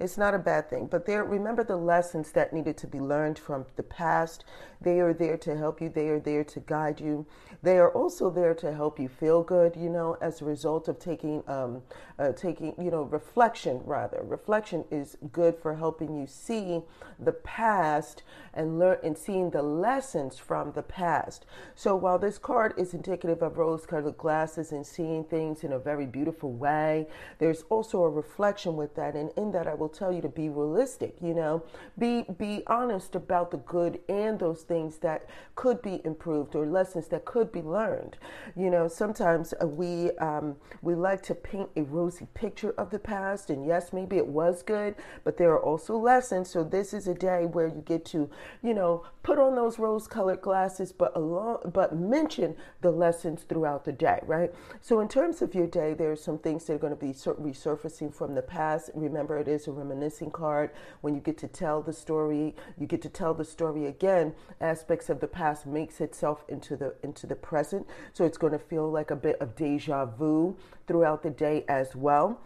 It's 0.00 0.16
not 0.16 0.34
a 0.34 0.38
bad 0.38 0.70
thing. 0.70 0.86
But 0.86 1.04
there 1.04 1.22
remember 1.22 1.62
the 1.62 1.76
lessons 1.76 2.32
that 2.32 2.52
needed 2.54 2.78
to 2.78 2.86
be 2.86 2.98
learned 2.98 3.38
from 3.38 3.66
the 3.76 3.82
past. 3.82 4.44
They 4.80 4.98
are 5.00 5.12
there 5.12 5.36
to 5.36 5.56
help 5.56 5.82
you. 5.82 5.90
They 5.90 6.08
are 6.08 6.18
there 6.18 6.42
to 6.42 6.60
guide 6.60 7.00
you. 7.00 7.26
They 7.62 7.76
are 7.76 7.90
also 7.90 8.30
there 8.30 8.54
to 8.54 8.72
help 8.72 8.98
you 8.98 9.08
feel 9.08 9.42
good, 9.42 9.76
you 9.76 9.90
know, 9.90 10.16
as 10.22 10.40
a 10.40 10.46
result 10.46 10.88
of 10.88 10.98
taking 10.98 11.42
um, 11.46 11.82
uh, 12.18 12.32
taking, 12.32 12.74
you 12.78 12.90
know, 12.90 13.02
reflection 13.02 13.80
rather. 13.84 14.22
Reflection 14.22 14.84
is 14.90 15.18
good 15.32 15.56
for 15.56 15.74
helping 15.74 16.18
you 16.18 16.26
see 16.26 16.82
the 17.18 17.32
past 17.32 18.22
and 18.54 18.78
learn 18.78 18.98
and 19.02 19.16
seeing 19.16 19.50
the 19.50 19.62
lessons 19.62 20.38
from 20.38 20.72
the 20.72 20.82
past. 20.82 21.44
So 21.74 21.94
while 21.94 22.18
this 22.18 22.38
card 22.38 22.74
is 22.78 22.94
indicative 22.94 23.42
of 23.42 23.58
rose-colored 23.58 24.16
glasses 24.16 24.72
and 24.72 24.86
seeing 24.86 25.24
things 25.24 25.62
in 25.62 25.72
a 25.72 25.78
very 25.78 26.06
beautiful 26.06 26.52
way, 26.52 27.06
there's 27.38 27.64
also 27.68 28.02
a 28.02 28.10
reflection 28.10 28.76
with 28.76 28.94
that. 28.94 29.14
And 29.14 29.30
in 29.36 29.52
that, 29.52 29.66
I 29.66 29.74
will 29.74 29.89
tell 29.90 30.12
you 30.12 30.22
to 30.22 30.28
be 30.28 30.48
realistic. 30.48 31.16
You 31.20 31.34
know, 31.34 31.62
be 31.98 32.24
be 32.38 32.62
honest 32.66 33.14
about 33.14 33.50
the 33.50 33.58
good 33.58 34.00
and 34.08 34.38
those 34.38 34.62
things 34.62 34.98
that 34.98 35.26
could 35.54 35.82
be 35.82 36.00
improved 36.04 36.54
or 36.54 36.66
lessons 36.66 37.08
that 37.08 37.24
could 37.24 37.52
be 37.52 37.62
learned. 37.62 38.16
You 38.56 38.70
know, 38.70 38.88
sometimes 38.88 39.52
we 39.62 40.12
um, 40.12 40.56
we 40.82 40.94
like 40.94 41.22
to 41.24 41.34
paint 41.34 41.68
a 41.76 41.82
rosy 41.82 42.26
picture 42.34 42.74
of 42.78 42.90
the 42.90 42.98
past. 42.98 43.50
And 43.50 43.66
yes, 43.66 43.92
maybe 43.92 44.16
it 44.16 44.26
was 44.26 44.62
good, 44.62 44.94
but 45.24 45.36
there 45.36 45.50
are 45.50 45.62
also 45.62 45.96
lessons. 45.96 46.50
So 46.50 46.64
this 46.64 46.92
is 46.94 47.08
a 47.08 47.14
day 47.14 47.46
where 47.46 47.66
you 47.68 47.82
get 47.84 48.04
to, 48.06 48.30
you 48.62 48.74
know, 48.74 49.04
put 49.22 49.38
on 49.38 49.54
those 49.54 49.78
rose 49.78 50.06
colored 50.06 50.40
glasses, 50.40 50.92
but 50.92 51.14
along, 51.16 51.70
but 51.72 51.94
mention 51.94 52.56
the 52.80 52.90
lessons 52.90 53.42
throughout 53.42 53.84
the 53.84 53.92
day, 53.92 54.20
right? 54.26 54.52
So 54.80 55.00
in 55.00 55.08
terms 55.08 55.42
of 55.42 55.54
your 55.54 55.66
day, 55.66 55.94
there 55.94 56.10
are 56.10 56.16
some 56.16 56.38
things 56.38 56.64
that 56.64 56.74
are 56.74 56.78
going 56.78 56.96
to 56.96 57.04
be 57.04 57.12
resurfacing 57.12 58.14
from 58.14 58.34
the 58.34 58.42
past. 58.42 58.90
Remember, 58.94 59.38
it 59.38 59.48
is 59.48 59.66
reminiscing 59.72 60.30
card. 60.30 60.70
When 61.00 61.14
you 61.14 61.20
get 61.20 61.38
to 61.38 61.48
tell 61.48 61.82
the 61.82 61.92
story, 61.92 62.54
you 62.78 62.86
get 62.86 63.02
to 63.02 63.08
tell 63.08 63.34
the 63.34 63.44
story 63.44 63.86
again. 63.86 64.34
Aspects 64.60 65.08
of 65.08 65.20
the 65.20 65.28
past 65.28 65.66
makes 65.66 66.00
itself 66.00 66.44
into 66.48 66.76
the 66.76 66.94
into 67.02 67.26
the 67.26 67.36
present. 67.36 67.86
So 68.12 68.24
it's 68.24 68.38
going 68.38 68.52
to 68.52 68.58
feel 68.58 68.90
like 68.90 69.10
a 69.10 69.16
bit 69.16 69.36
of 69.40 69.56
deja 69.56 70.06
vu 70.06 70.56
throughout 70.86 71.22
the 71.22 71.30
day 71.30 71.64
as 71.68 71.94
well. 71.94 72.40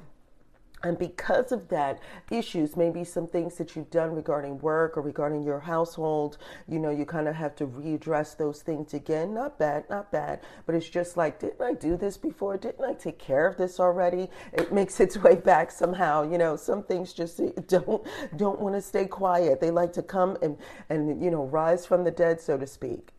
And 0.84 0.98
because 0.98 1.52
of 1.52 1.68
that 1.68 1.98
issues 2.30 2.76
maybe 2.76 3.04
some 3.04 3.26
things 3.26 3.56
that 3.56 3.74
you've 3.74 3.90
done 3.90 4.14
regarding 4.14 4.58
work 4.58 4.96
or 4.96 5.02
regarding 5.02 5.42
your 5.42 5.60
household 5.60 6.38
you 6.68 6.78
know 6.78 6.90
you 6.90 7.04
kind 7.04 7.28
of 7.28 7.34
have 7.34 7.54
to 7.56 7.66
readdress 7.66 8.36
those 8.36 8.62
things 8.62 8.94
again. 8.94 9.34
Not 9.34 9.58
bad 9.58 9.88
not 9.90 10.12
bad 10.12 10.40
but 10.66 10.74
it's 10.74 10.88
just 10.88 11.16
like 11.16 11.38
didn't 11.40 11.60
i 11.60 11.72
do 11.74 11.96
this 11.96 12.16
before? 12.16 12.56
Didn't 12.56 12.84
i 12.84 12.94
take 12.94 13.18
care 13.18 13.46
of 13.46 13.56
this 13.56 13.80
already? 13.80 14.28
It 14.52 14.72
makes 14.72 15.00
its 15.00 15.16
way 15.24 15.36
back 15.36 15.70
somehow 15.70 16.30
you 16.30 16.38
know? 16.38 16.56
Some 16.56 16.82
things 16.82 17.12
just 17.12 17.40
eh, 17.40 17.50
don't 17.68 18.06
don't 18.36 18.60
want 18.60 18.74
to 18.74 18.82
stay 18.82 19.06
quiet. 19.06 19.60
They 19.60 19.70
like 19.70 19.92
to 19.94 20.02
come 20.02 20.36
and 20.42 20.56
and 20.88 21.22
you 21.22 21.30
know 21.30 21.44
rise 21.44 21.86
from 21.86 22.04
the 22.04 22.10
dead 22.10 22.40
so 22.40 22.56
to 22.56 22.66
speak 22.66 23.13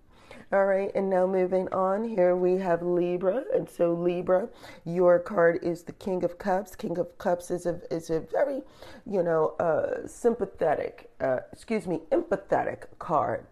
all 0.52 0.66
right, 0.66 0.92
and 0.94 1.10
now 1.10 1.26
moving 1.26 1.68
on, 1.74 2.04
here 2.04 2.36
we 2.36 2.58
have 2.58 2.84
Libra, 2.84 3.44
and 3.54 3.70
so 3.70 3.94
Libra, 3.94 4.48
your 4.86 5.18
card 5.18 5.60
is 5.64 5.84
the 5.84 5.92
King 5.94 6.24
of 6.24 6.38
Cups. 6.38 6.76
King 6.76 6.98
of 7.00 7.18
Cups 7.18 7.50
is 7.50 7.66
a 7.66 7.82
is 7.92 8.10
a 8.12 8.20
very, 8.20 8.62
you 9.06 9.24
know, 9.24 9.56
uh, 9.60 10.08
sympathetic, 10.08 11.10
uh, 11.20 11.40
excuse 11.52 11.88
me, 11.88 12.02
empathetic 12.12 12.84
card 13.00 13.46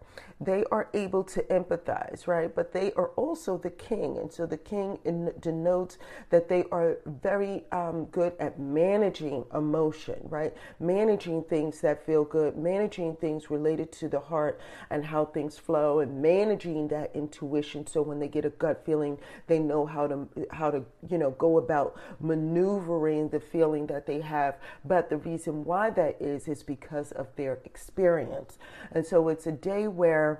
they 0.44 0.64
are 0.70 0.88
able 0.94 1.24
to 1.24 1.42
empathize, 1.44 2.26
right? 2.26 2.54
But 2.54 2.72
they 2.72 2.92
are 2.92 3.08
also 3.10 3.58
the 3.58 3.70
king. 3.70 4.18
And 4.18 4.32
so 4.32 4.46
the 4.46 4.58
king 4.58 4.98
in, 5.04 5.32
denotes 5.40 5.98
that 6.30 6.48
they 6.48 6.64
are 6.70 6.98
very 7.22 7.64
um, 7.72 8.06
good 8.06 8.34
at 8.38 8.58
managing 8.58 9.44
emotion, 9.54 10.20
right? 10.24 10.54
Managing 10.80 11.42
things 11.44 11.80
that 11.80 12.04
feel 12.04 12.24
good, 12.24 12.56
managing 12.56 13.16
things 13.16 13.50
related 13.50 13.92
to 13.92 14.08
the 14.08 14.20
heart 14.20 14.60
and 14.90 15.04
how 15.04 15.24
things 15.24 15.56
flow, 15.56 16.00
and 16.00 16.20
managing 16.20 16.88
that 16.88 17.10
intuition. 17.14 17.86
So 17.86 18.02
when 18.02 18.18
they 18.18 18.28
get 18.28 18.44
a 18.44 18.50
gut 18.50 18.82
feeling, 18.84 19.18
they 19.46 19.58
know 19.58 19.86
how 19.86 20.06
to, 20.06 20.28
how 20.50 20.70
to, 20.70 20.84
you 21.08 21.18
know, 21.18 21.30
go 21.32 21.58
about 21.58 21.96
maneuvering 22.20 23.28
the 23.28 23.40
feeling 23.40 23.86
that 23.86 24.06
they 24.06 24.20
have. 24.20 24.56
But 24.84 25.08
the 25.10 25.16
reason 25.18 25.64
why 25.64 25.90
that 25.90 26.20
is, 26.20 26.48
is 26.48 26.62
because 26.62 27.12
of 27.12 27.28
their 27.36 27.58
experience. 27.64 28.58
And 28.92 29.06
so 29.06 29.28
it's 29.28 29.46
a 29.46 29.52
day 29.52 29.88
where 29.88 30.33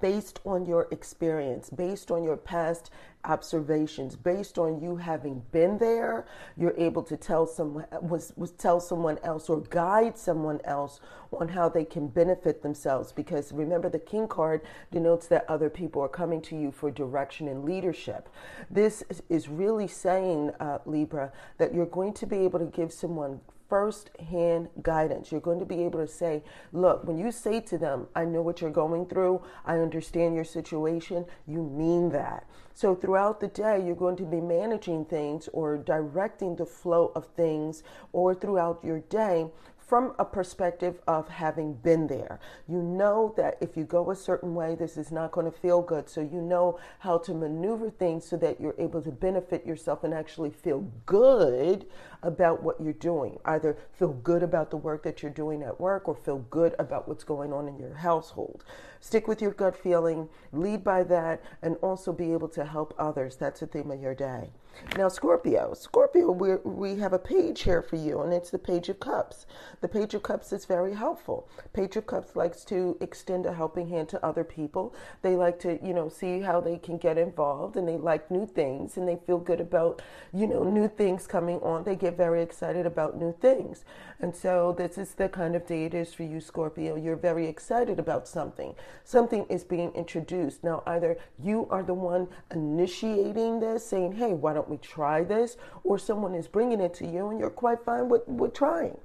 based 0.00 0.40
on 0.44 0.66
your 0.66 0.88
experience, 0.90 1.70
based 1.70 2.10
on 2.10 2.22
your 2.22 2.36
past 2.36 2.90
observations, 3.24 4.16
based 4.16 4.58
on 4.58 4.80
you 4.80 4.96
having 4.96 5.42
been 5.52 5.78
there, 5.78 6.26
you're 6.56 6.74
able 6.76 7.02
to 7.02 7.16
tell 7.16 7.46
someone 7.46 7.86
was, 8.00 8.32
was 8.36 8.52
tell 8.52 8.80
someone 8.80 9.18
else 9.22 9.48
or 9.48 9.60
guide 9.60 10.16
someone 10.16 10.60
else 10.64 11.00
on 11.32 11.48
how 11.48 11.68
they 11.68 11.84
can 11.84 12.08
benefit 12.08 12.62
themselves. 12.62 13.12
Because 13.12 13.52
remember, 13.52 13.88
the 13.88 13.98
King 13.98 14.28
card 14.28 14.62
denotes 14.90 15.26
that 15.28 15.44
other 15.48 15.68
people 15.68 16.02
are 16.02 16.08
coming 16.08 16.40
to 16.42 16.56
you 16.56 16.70
for 16.70 16.90
direction 16.90 17.48
and 17.48 17.64
leadership. 17.64 18.28
This 18.70 19.02
is 19.28 19.48
really 19.48 19.88
saying, 19.88 20.52
uh, 20.60 20.78
Libra, 20.86 21.32
that 21.58 21.74
you're 21.74 21.86
going 21.86 22.14
to 22.14 22.26
be 22.26 22.38
able 22.38 22.58
to 22.60 22.66
give 22.66 22.92
someone 22.92 23.40
first 23.68 24.10
hand 24.30 24.68
guidance. 24.82 25.30
You're 25.30 25.40
going 25.40 25.58
to 25.58 25.64
be 25.64 25.82
able 25.84 26.00
to 26.00 26.08
say, 26.08 26.42
look, 26.72 27.04
when 27.04 27.18
you 27.18 27.30
say 27.30 27.60
to 27.60 27.78
them, 27.78 28.06
I 28.14 28.24
know 28.24 28.42
what 28.42 28.60
you're 28.60 28.70
going 28.70 29.06
through, 29.06 29.42
I 29.64 29.78
understand 29.78 30.34
your 30.34 30.44
situation, 30.44 31.26
you 31.46 31.62
mean 31.62 32.10
that. 32.10 32.46
So 32.74 32.94
throughout 32.94 33.40
the 33.40 33.48
day, 33.48 33.84
you're 33.84 33.96
going 33.96 34.16
to 34.16 34.24
be 34.24 34.40
managing 34.40 35.04
things 35.04 35.48
or 35.52 35.76
directing 35.76 36.56
the 36.56 36.66
flow 36.66 37.12
of 37.14 37.26
things, 37.36 37.82
or 38.12 38.34
throughout 38.34 38.84
your 38.84 39.00
day 39.00 39.48
from 39.88 40.14
a 40.18 40.24
perspective 40.24 41.00
of 41.08 41.28
having 41.30 41.72
been 41.72 42.06
there. 42.06 42.38
You 42.68 42.82
know 42.82 43.32
that 43.38 43.56
if 43.62 43.74
you 43.74 43.84
go 43.84 44.10
a 44.10 44.16
certain 44.16 44.54
way, 44.54 44.74
this 44.74 44.98
is 44.98 45.10
not 45.10 45.32
going 45.32 45.50
to 45.50 45.58
feel 45.58 45.80
good. 45.80 46.10
So 46.10 46.20
you 46.20 46.42
know 46.42 46.78
how 46.98 47.16
to 47.18 47.32
maneuver 47.32 47.88
things 47.88 48.28
so 48.28 48.36
that 48.36 48.60
you're 48.60 48.74
able 48.78 49.00
to 49.00 49.10
benefit 49.10 49.64
yourself 49.64 50.04
and 50.04 50.12
actually 50.12 50.50
feel 50.50 50.80
good 51.06 51.86
about 52.22 52.62
what 52.62 52.78
you're 52.78 52.92
doing. 52.92 53.38
Either 53.46 53.78
feel 53.92 54.12
good 54.12 54.42
about 54.42 54.70
the 54.70 54.76
work 54.76 55.02
that 55.04 55.22
you're 55.22 55.32
doing 55.32 55.62
at 55.62 55.80
work 55.80 56.06
or 56.06 56.14
feel 56.14 56.40
good 56.50 56.74
about 56.78 57.08
what's 57.08 57.24
going 57.24 57.50
on 57.54 57.66
in 57.66 57.78
your 57.78 57.94
household. 57.94 58.64
Stick 59.00 59.26
with 59.26 59.40
your 59.40 59.52
gut 59.52 59.76
feeling, 59.76 60.28
lead 60.52 60.84
by 60.84 61.02
that, 61.04 61.42
and 61.62 61.76
also 61.76 62.12
be 62.12 62.32
able 62.32 62.48
to 62.48 62.64
help 62.66 62.92
others. 62.98 63.36
That's 63.36 63.60
the 63.60 63.66
theme 63.66 63.90
of 63.90 64.02
your 64.02 64.14
day. 64.14 64.50
Now, 64.96 65.08
Scorpio, 65.08 65.74
Scorpio, 65.74 66.30
we 66.30 66.56
we 66.64 66.96
have 66.96 67.12
a 67.12 67.18
page 67.18 67.62
here 67.62 67.82
for 67.82 67.96
you, 67.96 68.20
and 68.20 68.32
it's 68.32 68.50
the 68.50 68.58
Page 68.58 68.88
of 68.88 68.98
Cups. 69.00 69.46
The 69.80 69.88
Page 69.88 70.14
of 70.14 70.22
Cups 70.22 70.52
is 70.52 70.64
very 70.64 70.94
helpful. 70.94 71.48
Page 71.72 71.96
of 71.96 72.06
Cups 72.06 72.34
likes 72.36 72.64
to 72.64 72.96
extend 73.00 73.46
a 73.46 73.52
helping 73.52 73.88
hand 73.88 74.08
to 74.10 74.24
other 74.24 74.44
people. 74.44 74.94
They 75.22 75.36
like 75.36 75.58
to, 75.60 75.78
you 75.84 75.92
know, 75.92 76.08
see 76.08 76.40
how 76.40 76.60
they 76.60 76.78
can 76.78 76.96
get 76.96 77.18
involved, 77.18 77.76
and 77.76 77.86
they 77.86 77.96
like 77.96 78.30
new 78.30 78.46
things, 78.46 78.96
and 78.96 79.06
they 79.06 79.16
feel 79.16 79.38
good 79.38 79.60
about, 79.60 80.00
you 80.32 80.46
know, 80.46 80.64
new 80.64 80.88
things 80.88 81.26
coming 81.26 81.58
on. 81.60 81.84
They 81.84 81.96
get 81.96 82.16
very 82.16 82.42
excited 82.42 82.86
about 82.86 83.18
new 83.18 83.32
things, 83.40 83.84
and 84.20 84.34
so 84.34 84.74
this 84.76 84.96
is 84.96 85.14
the 85.14 85.28
kind 85.28 85.54
of 85.54 85.66
day 85.66 85.84
it 85.84 85.94
is 85.94 86.14
for 86.14 86.22
you, 86.22 86.40
Scorpio. 86.40 86.96
You're 86.96 87.16
very 87.16 87.46
excited 87.46 87.98
about 87.98 88.26
something. 88.26 88.74
Something 89.04 89.44
is 89.48 89.64
being 89.64 89.92
introduced 89.92 90.64
now. 90.64 90.82
Either 90.86 91.18
you 91.38 91.66
are 91.70 91.82
the 91.82 91.94
one 91.94 92.28
initiating 92.52 93.60
this, 93.60 93.84
saying, 93.84 94.12
"Hey, 94.12 94.34
why 94.34 94.54
don't 94.54 94.67
we 94.68 94.76
try 94.78 95.24
this? 95.24 95.56
Or 95.84 95.98
someone 95.98 96.34
is 96.34 96.48
bringing 96.48 96.80
it 96.80 96.94
to 96.94 97.06
you 97.06 97.28
and 97.28 97.38
you're 97.38 97.50
quite 97.50 97.84
fine 97.84 98.08
with, 98.08 98.26
with 98.26 98.54
trying. 98.54 98.98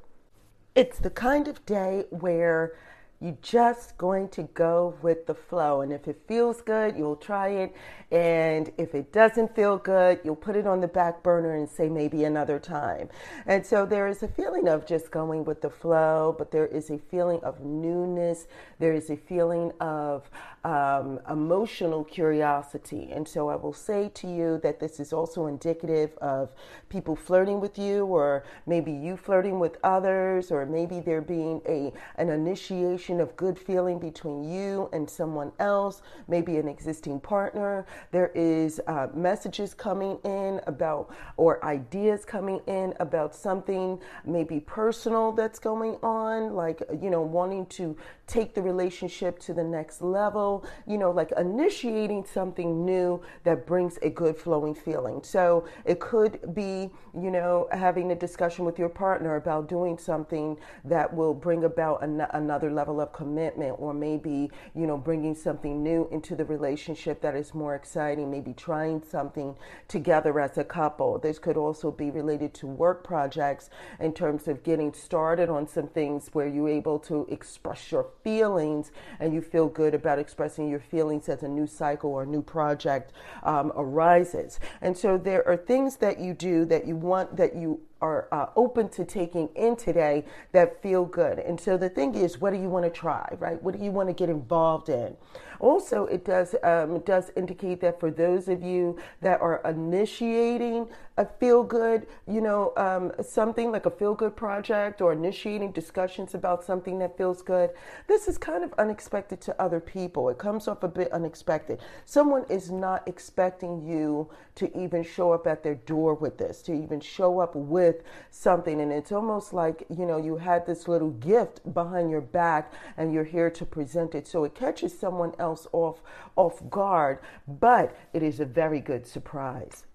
It's 0.76 1.00
the 1.00 1.10
kind 1.10 1.48
of 1.48 1.66
day 1.66 2.06
where 2.10 2.76
you're 3.24 3.38
just 3.42 3.98
going 3.98 4.28
to 4.28 4.44
go 4.54 4.96
with 5.02 5.26
the 5.28 5.34
flow. 5.34 5.80
And 5.80 5.94
if 5.94 6.10
it 6.10 6.22
feels 6.28 6.60
good, 6.62 6.98
you'll 6.98 7.16
try 7.16 7.48
it. 7.48 7.74
And 8.12 8.70
if 8.78 8.94
it 8.94 9.14
doesn't 9.14 9.56
feel 9.56 9.78
good, 9.78 10.20
you'll 10.26 10.36
put 10.36 10.58
it 10.58 10.68
on 10.68 10.82
the 10.82 10.90
back 10.90 11.24
burner 11.24 11.56
and 11.56 11.70
say 11.70 11.88
maybe 11.88 12.26
another 12.26 12.60
time. 12.60 13.08
And 13.46 13.66
so 13.66 13.86
there 13.86 14.10
is 14.10 14.24
a 14.24 14.28
feeling 14.28 14.68
of 14.68 14.86
just 14.86 15.10
going 15.10 15.46
with 15.46 15.62
the 15.62 15.70
flow, 15.70 16.36
but 16.38 16.52
there 16.52 16.68
is 16.68 16.90
a 16.90 16.98
feeling 16.98 17.40
of 17.44 17.62
newness. 17.62 18.48
There 18.80 18.94
is 18.94 19.10
a 19.10 19.16
feeling 19.16 19.72
of 19.80 20.30
um, 20.66 21.20
emotional 21.30 22.04
curiosity. 22.04 23.10
And 23.12 23.26
so 23.26 23.50
I 23.50 23.56
will 23.56 23.74
say 23.74 24.10
to 24.16 24.28
you 24.28 24.60
that 24.64 24.82
this 24.82 25.00
is 25.00 25.14
also 25.14 25.48
indicative 25.48 26.18
of 26.18 26.52
people 26.90 27.16
flirting 27.16 27.62
with 27.62 27.78
you, 27.78 28.06
or 28.06 28.44
maybe 28.68 28.92
you 28.92 29.16
flirting 29.16 29.60
with 29.60 29.78
others, 29.84 30.52
or 30.52 30.66
maybe 30.66 31.00
there 31.00 31.22
being 31.22 31.62
a 31.68 31.94
an 32.18 32.30
initiation 32.30 33.13
of 33.20 33.36
good 33.36 33.58
feeling 33.58 34.00
between 34.00 34.44
you 34.44 34.90
and 34.94 35.10
someone 35.10 35.52
else, 35.60 36.02
maybe 36.28 36.58
an 36.58 36.68
existing 36.68 37.20
partner. 37.20 37.86
There 38.12 38.32
is 38.36 38.80
uh, 38.88 39.08
messages 39.14 39.74
coming 39.74 40.18
in 40.24 40.62
about, 40.68 41.14
or 41.38 41.64
ideas 41.66 42.26
coming 42.26 42.62
in 42.68 42.94
about 43.00 43.36
something 43.36 44.00
maybe 44.26 44.60
personal 44.60 45.32
that's 45.32 45.60
going 45.60 45.98
on, 46.04 46.54
like, 46.54 46.82
you 47.02 47.10
know, 47.10 47.22
wanting 47.22 47.66
to 47.68 47.96
take 48.28 48.54
the 48.54 48.62
relationship 48.62 49.38
to 49.40 49.54
the 49.54 49.64
next 49.64 50.02
level, 50.02 50.66
you 50.88 50.98
know, 50.98 51.12
like 51.12 51.32
initiating 51.38 52.24
something 52.24 52.86
new 52.86 53.22
that 53.44 53.68
brings 53.68 53.98
a 54.02 54.10
good 54.10 54.38
flowing 54.38 54.74
feeling. 54.74 55.22
So 55.24 55.66
it 55.86 56.00
could 56.00 56.54
be, 56.54 56.90
you 57.14 57.32
know, 57.32 57.68
having 57.72 58.12
a 58.12 58.16
discussion 58.16 58.64
with 58.64 58.80
your 58.80 58.90
partner 58.90 59.36
about 59.36 59.68
doing 59.68 59.98
something 59.98 60.58
that 60.86 61.14
will 61.14 61.34
bring 61.34 61.66
about 61.66 62.04
an- 62.04 62.28
another 62.32 62.72
level 62.72 63.02
of 63.02 63.03
commitment, 63.12 63.76
or 63.80 63.94
maybe, 63.94 64.50
you 64.74 64.88
know, 64.88 64.98
bringing 64.98 65.36
something 65.36 65.84
new 65.84 66.08
into 66.12 66.36
the 66.36 66.46
relationship 66.46 67.22
that 67.22 67.36
is 67.36 67.54
more 67.54 67.76
exciting, 67.76 68.32
maybe 68.32 68.54
trying 68.54 69.04
something 69.04 69.56
together 69.88 70.40
as 70.40 70.58
a 70.58 70.64
couple. 70.64 71.20
This 71.20 71.40
could 71.40 71.58
also 71.58 71.92
be 71.92 72.12
related 72.12 72.54
to 72.56 72.68
work 72.68 73.04
projects 73.04 73.70
in 74.00 74.14
terms 74.14 74.48
of 74.48 74.64
getting 74.64 74.94
started 74.94 75.50
on 75.50 75.68
some 75.68 75.88
things 75.88 76.30
where 76.34 76.48
you're 76.48 76.70
able 76.70 77.00
to 77.00 77.28
express 77.30 77.92
your 77.92 78.08
feelings 78.24 78.92
and 79.20 79.34
you 79.34 79.42
feel 79.42 79.68
good 79.68 79.94
about 79.94 80.20
expressing 80.20 80.70
your 80.70 80.80
feelings 80.80 81.28
as 81.30 81.44
a 81.44 81.48
new 81.48 81.68
cycle 81.68 82.12
or 82.12 82.26
new 82.26 82.42
project 82.42 83.12
um, 83.44 83.72
arises. 83.76 84.60
And 84.82 84.98
so 84.98 85.18
there 85.18 85.48
are 85.48 85.58
things 85.58 85.98
that 85.98 86.20
you 86.20 86.34
do 86.34 86.66
that 86.66 86.88
you 86.88 86.96
want 86.96 87.36
that 87.38 87.56
you 87.56 87.82
are 88.04 88.28
uh, 88.34 88.48
open 88.58 88.90
to 88.90 89.06
taking 89.06 89.48
in 89.56 89.78
today 89.78 90.26
that 90.52 90.82
feel 90.82 91.06
good. 91.06 91.40
And 91.40 91.58
so 91.60 91.78
the 91.78 91.88
thing 91.88 92.16
is, 92.16 92.42
what 92.42 92.52
do 92.52 92.60
you 92.60 92.68
want 92.68 92.84
to 92.84 92.92
try, 92.92 93.26
right? 93.40 93.62
What 93.64 93.78
do 93.78 93.84
you 93.84 93.92
want 93.92 94.10
to 94.10 94.14
get 94.14 94.30
involved 94.30 94.90
in? 94.90 95.16
Also, 95.64 96.08
it 96.08 96.26
does 96.26 96.56
um, 96.62 96.98
it 96.98 97.06
does 97.06 97.32
indicate 97.38 97.80
that 97.80 97.98
for 97.98 98.12
those 98.12 98.50
of 98.50 98.62
you 98.62 98.98
that 99.22 99.40
are 99.40 99.62
initiating 99.64 100.90
a 101.16 101.26
feel 101.26 101.64
good, 101.64 102.08
you 102.28 102.42
know, 102.42 102.74
um, 102.76 103.14
something 103.24 103.72
like 103.72 103.86
a 103.86 103.92
feel 103.92 104.14
good 104.14 104.36
project 104.36 105.00
or 105.00 105.14
initiating 105.14 105.72
discussions 105.72 106.34
about 106.34 106.66
something 106.66 107.00
that 107.00 107.16
feels 107.18 107.42
good, 107.42 107.70
this 108.08 108.28
is 108.28 108.38
kind 108.38 108.64
of 108.64 108.74
unexpected 108.78 109.40
to 109.40 109.62
other 109.62 109.80
people. 109.80 110.28
It 110.30 110.38
comes 110.38 110.68
off 110.68 110.84
a 110.84 110.88
bit 110.88 111.10
unexpected. 111.14 111.80
Someone 112.04 112.46
is 112.50 112.70
not 112.70 113.08
expecting 113.08 113.88
you 113.88 114.30
to 114.56 114.76
even 114.78 115.04
show 115.04 115.32
up 115.32 115.46
at 115.48 115.64
their 115.64 115.76
door 115.76 116.14
with 116.16 116.38
this, 116.40 116.62
to 116.64 116.74
even 116.74 117.00
show 117.00 117.40
up 117.40 117.56
with 117.56 118.04
something. 118.32 118.82
And 118.82 118.92
it's 118.92 119.12
almost 119.12 119.54
like, 119.54 119.86
you 119.90 120.06
know, 120.06 120.18
you 120.18 120.38
had 120.38 120.66
this 120.66 120.88
little 120.88 121.12
gift 121.12 121.74
behind 121.74 122.10
your 122.10 122.22
back 122.22 122.74
and 122.98 123.14
you're 123.14 123.24
here 123.24 123.50
to 123.52 123.66
present 123.66 124.16
it. 124.16 124.28
So 124.28 124.44
it 124.44 124.56
catches 124.56 124.98
someone 124.98 125.34
else 125.38 125.53
off, 125.72 126.02
off 126.36 126.62
guard, 126.70 127.20
but 127.48 127.96
it 128.14 128.24
is 128.24 128.40
a 128.40 128.46
very 128.46 128.80
good 128.80 129.06
surprise. 129.08 129.86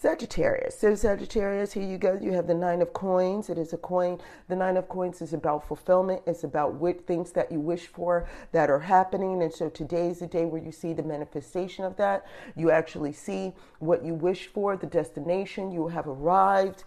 Sagittarius. 0.00 0.78
So, 0.78 0.94
Sagittarius, 0.94 1.74
here 1.74 1.86
you 1.86 1.98
go. 1.98 2.18
You 2.18 2.32
have 2.32 2.46
the 2.46 2.54
Nine 2.54 2.80
of 2.80 2.94
Coins. 2.94 3.50
It 3.50 3.58
is 3.58 3.74
a 3.74 3.76
coin. 3.76 4.18
The 4.48 4.56
Nine 4.56 4.78
of 4.78 4.88
Coins 4.88 5.20
is 5.20 5.34
about 5.34 5.68
fulfillment, 5.68 6.22
it's 6.26 6.42
about 6.42 6.72
what 6.72 7.06
things 7.06 7.32
that 7.32 7.52
you 7.52 7.60
wish 7.60 7.86
for 7.86 8.26
that 8.52 8.70
are 8.70 8.78
happening. 8.78 9.42
And 9.42 9.52
so, 9.52 9.68
today 9.68 10.08
is 10.08 10.20
the 10.20 10.26
day 10.26 10.46
where 10.46 10.62
you 10.62 10.72
see 10.72 10.94
the 10.94 11.02
manifestation 11.02 11.84
of 11.84 11.96
that. 11.98 12.24
You 12.56 12.70
actually 12.70 13.12
see 13.12 13.52
what 13.78 14.02
you 14.02 14.14
wish 14.14 14.46
for, 14.46 14.74
the 14.74 14.86
destination. 14.86 15.70
You 15.70 15.88
have 15.88 16.06
arrived. 16.06 16.84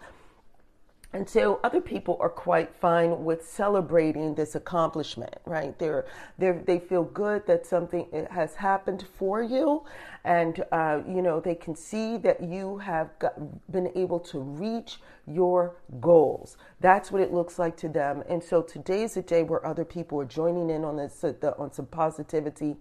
And 1.13 1.29
so 1.29 1.60
other 1.63 1.79
people 1.79 2.17
are 2.20 2.29
quite 2.29 2.75
fine 2.75 3.24
with 3.24 3.48
celebrating 3.48 4.34
this 4.34 4.55
accomplishment, 4.55 5.36
right? 5.46 5.77
They're, 5.77 6.05
they're, 6.39 6.63
they 6.65 6.79
feel 6.79 7.03
good 7.03 7.46
that 7.46 7.67
something 7.67 8.08
has 8.32 8.55
happened 8.55 9.05
for 9.15 9.43
you. 9.43 9.84
And, 10.25 10.63
uh, 10.72 11.01
you 11.08 11.22
know, 11.22 11.39
they 11.39 11.53
can 11.53 11.75
see 11.75 12.17
that 12.17 12.41
you 12.41 12.79
have 12.79 13.10
got, 13.20 13.34
been 13.72 13.91
able 13.96 14.20
to 14.22 14.39
reach 14.39 14.98
your 15.27 15.75
goals. 16.01 16.58
That's 16.82 17.12
what 17.12 17.22
it 17.22 17.32
looks 17.32 17.60
like 17.60 17.77
to 17.77 17.89
them. 17.89 18.24
And 18.27 18.43
so 18.43 18.63
today 18.63 19.03
is 19.03 19.15
a 19.15 19.22
day 19.22 19.43
where 19.43 19.63
other 19.65 19.86
people 19.86 20.20
are 20.20 20.25
joining 20.25 20.72
in 20.72 20.84
on 20.84 20.98
this, 20.98 21.24
on 21.60 21.72
some 21.72 21.86
positivity, 21.86 22.75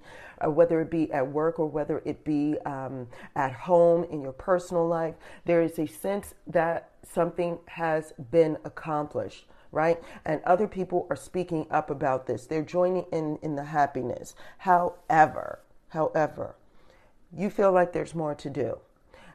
uh, 0.44 0.50
whether 0.50 0.80
it 0.80 0.90
be 0.90 1.12
at 1.12 1.26
work 1.26 1.58
or 1.58 1.66
whether 1.66 2.00
it 2.06 2.24
be 2.24 2.56
um, 2.64 3.08
at 3.36 3.52
home 3.52 4.04
in 4.04 4.22
your 4.22 4.32
personal 4.32 4.88
life. 4.88 5.14
There 5.44 5.60
is 5.60 5.78
a 5.78 5.86
sense 5.86 6.34
that 6.46 6.91
something 7.02 7.58
has 7.66 8.12
been 8.30 8.58
accomplished 8.64 9.46
right? 9.72 10.02
And 10.24 10.42
other 10.44 10.68
people 10.68 11.06
are 11.10 11.16
speaking 11.16 11.66
up 11.70 11.90
about 11.90 12.26
this. 12.26 12.46
They're 12.46 12.62
joining 12.62 13.06
in 13.10 13.38
in 13.42 13.56
the 13.56 13.64
happiness. 13.64 14.34
However, 14.58 15.60
however, 15.88 16.56
you 17.34 17.48
feel 17.50 17.72
like 17.72 17.92
there's 17.92 18.14
more 18.14 18.34
to 18.34 18.50
do. 18.50 18.78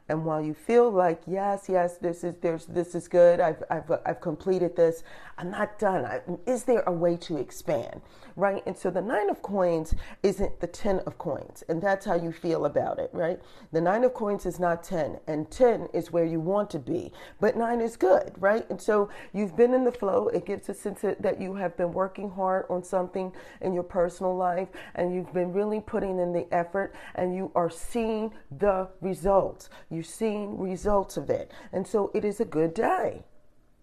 And 0.08 0.24
while 0.24 0.40
you 0.40 0.54
feel 0.54 0.90
like 0.90 1.20
yes, 1.26 1.66
yes, 1.68 1.98
this 1.98 2.24
is 2.24 2.34
there's 2.40 2.66
this 2.66 2.94
is 2.94 3.08
good, 3.08 3.40
I've 3.40 3.62
I've 3.70 3.90
I've 4.06 4.20
completed 4.20 4.74
this, 4.76 5.02
I'm 5.36 5.50
not 5.50 5.78
done. 5.78 6.04
I, 6.04 6.20
is 6.46 6.64
there 6.64 6.82
a 6.86 6.92
way 6.92 7.16
to 7.18 7.36
expand, 7.36 8.00
right? 8.34 8.62
And 8.66 8.76
so 8.76 8.90
the 8.90 9.02
nine 9.02 9.28
of 9.30 9.42
coins 9.42 9.94
isn't 10.22 10.60
the 10.60 10.66
ten 10.66 11.00
of 11.00 11.18
coins, 11.18 11.62
and 11.68 11.82
that's 11.82 12.06
how 12.06 12.14
you 12.14 12.32
feel 12.32 12.64
about 12.64 12.98
it, 12.98 13.10
right? 13.12 13.38
The 13.72 13.80
nine 13.80 14.04
of 14.04 14.14
coins 14.14 14.46
is 14.46 14.58
not 14.58 14.82
ten, 14.82 15.18
and 15.26 15.50
ten 15.50 15.88
is 15.92 16.10
where 16.10 16.24
you 16.24 16.40
want 16.40 16.70
to 16.70 16.78
be, 16.78 17.12
but 17.40 17.56
nine 17.56 17.80
is 17.80 17.96
good, 17.96 18.32
right? 18.38 18.68
And 18.70 18.80
so 18.80 19.10
you've 19.32 19.56
been 19.56 19.74
in 19.74 19.84
the 19.84 19.92
flow. 19.92 20.28
It 20.28 20.46
gives 20.46 20.68
a 20.68 20.74
sense 20.74 21.02
that 21.02 21.40
you 21.40 21.54
have 21.54 21.76
been 21.76 21.92
working 21.92 22.30
hard 22.30 22.64
on 22.70 22.82
something 22.82 23.32
in 23.60 23.74
your 23.74 23.82
personal 23.82 24.34
life, 24.34 24.68
and 24.94 25.14
you've 25.14 25.32
been 25.32 25.52
really 25.52 25.80
putting 25.80 26.18
in 26.18 26.32
the 26.32 26.46
effort, 26.52 26.94
and 27.14 27.34
you 27.34 27.52
are 27.54 27.70
seeing 27.70 28.32
the 28.58 28.88
results. 29.00 29.68
You're 29.98 30.04
seeing 30.04 30.60
results 30.60 31.16
of 31.16 31.28
it. 31.28 31.50
And 31.72 31.84
so 31.84 32.12
it 32.14 32.24
is 32.24 32.38
a 32.38 32.44
good 32.44 32.72
day 32.72 33.24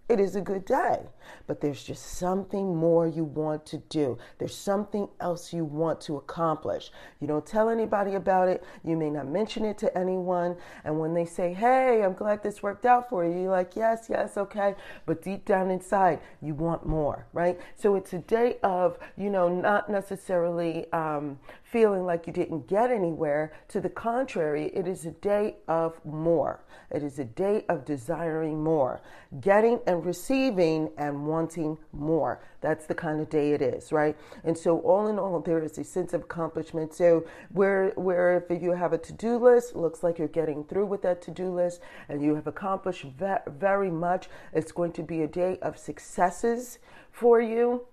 it 0.07 0.19
is 0.19 0.35
a 0.35 0.41
good 0.41 0.65
day. 0.65 0.99
But 1.47 1.61
there's 1.61 1.83
just 1.83 2.17
something 2.17 2.75
more 2.75 3.07
you 3.07 3.23
want 3.23 3.65
to 3.67 3.77
do. 3.89 4.17
There's 4.37 4.55
something 4.55 5.07
else 5.19 5.53
you 5.53 5.65
want 5.65 6.01
to 6.01 6.17
accomplish. 6.17 6.91
You 7.19 7.27
don't 7.27 7.45
tell 7.45 7.69
anybody 7.69 8.15
about 8.15 8.47
it. 8.47 8.63
You 8.83 8.97
may 8.97 9.09
not 9.09 9.27
mention 9.27 9.65
it 9.65 9.77
to 9.79 9.97
anyone. 9.97 10.57
And 10.83 10.99
when 10.99 11.13
they 11.13 11.25
say, 11.25 11.53
hey, 11.53 12.03
I'm 12.03 12.13
glad 12.13 12.43
this 12.43 12.63
worked 12.63 12.85
out 12.85 13.09
for 13.09 13.25
you, 13.25 13.41
you're 13.41 13.51
like, 13.51 13.75
yes, 13.75 14.07
yes, 14.09 14.37
okay. 14.37 14.75
But 15.05 15.21
deep 15.21 15.45
down 15.45 15.71
inside, 15.71 16.19
you 16.41 16.53
want 16.53 16.85
more, 16.85 17.25
right? 17.33 17.59
So 17.75 17.95
it's 17.95 18.13
a 18.13 18.19
day 18.19 18.57
of, 18.63 18.97
you 19.17 19.29
know, 19.29 19.49
not 19.49 19.89
necessarily 19.89 20.91
um, 20.91 21.39
feeling 21.63 22.05
like 22.05 22.27
you 22.27 22.33
didn't 22.33 22.67
get 22.67 22.91
anywhere. 22.91 23.53
To 23.69 23.81
the 23.81 23.89
contrary, 23.89 24.71
it 24.73 24.87
is 24.87 25.05
a 25.05 25.11
day 25.11 25.57
of 25.67 26.03
more. 26.05 26.63
It 26.91 27.03
is 27.03 27.19
a 27.19 27.25
day 27.25 27.65
of 27.67 27.85
desiring 27.85 28.63
more, 28.63 29.01
getting 29.41 29.79
and 29.87 30.05
receiving 30.05 30.89
and 30.97 31.14
wanting 31.23 31.77
more. 31.93 32.41
That's 32.61 32.85
the 32.85 32.95
kind 32.95 33.21
of 33.21 33.29
day 33.29 33.51
it 33.53 33.61
is, 33.61 33.91
right? 33.91 34.17
And 34.43 34.57
so, 34.57 34.79
all 34.79 35.07
in 35.07 35.17
all, 35.17 35.39
there 35.39 35.63
is 35.63 35.77
a 35.77 35.83
sense 35.83 36.13
of 36.13 36.23
accomplishment. 36.23 36.93
So, 36.93 37.25
where 37.51 37.91
where 37.95 38.45
if 38.49 38.61
you 38.61 38.71
have 38.71 38.93
a 38.93 38.97
to 38.97 39.13
do 39.13 39.37
list, 39.37 39.75
looks 39.75 40.03
like 40.03 40.19
you're 40.19 40.27
getting 40.27 40.63
through 40.63 40.87
with 40.87 41.01
that 41.03 41.21
to 41.23 41.31
do 41.31 41.49
list, 41.49 41.79
and 42.09 42.21
you 42.21 42.35
have 42.35 42.47
accomplished 42.47 43.05
very 43.47 43.91
much. 43.91 44.27
It's 44.51 44.71
going 44.71 44.91
to 44.93 45.03
be 45.03 45.21
a 45.21 45.27
day 45.27 45.57
of 45.61 45.77
successes 45.77 46.79
for 47.11 47.39
you 47.39 47.87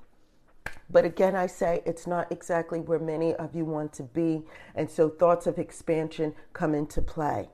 but 0.91 1.05
again, 1.07 1.35
I 1.35 1.47
say 1.47 1.83
it's 1.87 2.07
not 2.07 2.31
exactly 2.31 2.81
where 2.81 2.99
many 2.99 3.35
of 3.35 3.55
you 3.55 3.65
want 3.65 3.93
to 3.95 4.03
be. 4.03 4.43
And 4.75 4.91
so 4.91 5.09
thoughts 5.09 5.47
of 5.47 5.59
expansion 5.59 6.35
come 6.53 6.75
into 6.75 7.01
play. 7.01 7.49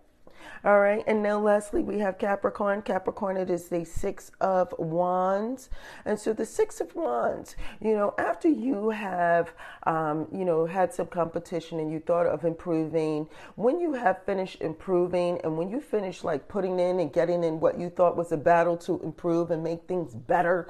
All 0.65 0.81
right, 0.81 1.05
and 1.07 1.23
now 1.23 1.39
lastly, 1.39 1.83
we 1.83 1.99
have 2.01 2.19
Capricorn. 2.19 2.83
Capricorn, 2.83 3.37
it 3.37 3.49
is 3.49 3.69
the 3.69 3.85
Six 3.85 4.33
of 4.41 4.75
Wands. 4.79 5.71
And 6.05 6.19
so 6.19 6.33
the 6.33 6.45
Six 6.45 6.81
of 6.81 6.95
Wands, 6.95 7.57
you 7.81 7.95
know, 7.95 8.15
after 8.19 8.49
you 8.49 8.91
have, 8.91 9.53
um, 9.85 10.27
you 10.33 10.45
know, 10.45 10.67
had 10.67 10.93
some 10.93 11.07
competition 11.07 11.79
and 11.79 11.93
you 11.93 12.01
thought 12.01 12.27
of 12.27 12.45
improving, 12.45 13.29
when 13.55 13.79
you 13.81 13.95
have 13.95 14.25
finished 14.25 14.61
improving 14.61 15.41
and 15.45 15.57
when 15.57 15.71
you 15.71 15.81
finish 15.81 16.25
like 16.25 16.49
putting 16.49 16.81
in 16.81 17.01
and 17.01 17.13
getting 17.13 17.45
in 17.45 17.61
what 17.61 17.79
you 17.79 17.89
thought 17.89 18.17
was 18.17 18.33
a 18.33 18.37
battle 18.37 18.77
to 18.79 19.01
improve 19.03 19.51
and 19.51 19.63
make 19.63 19.87
things 19.87 20.15
better, 20.15 20.69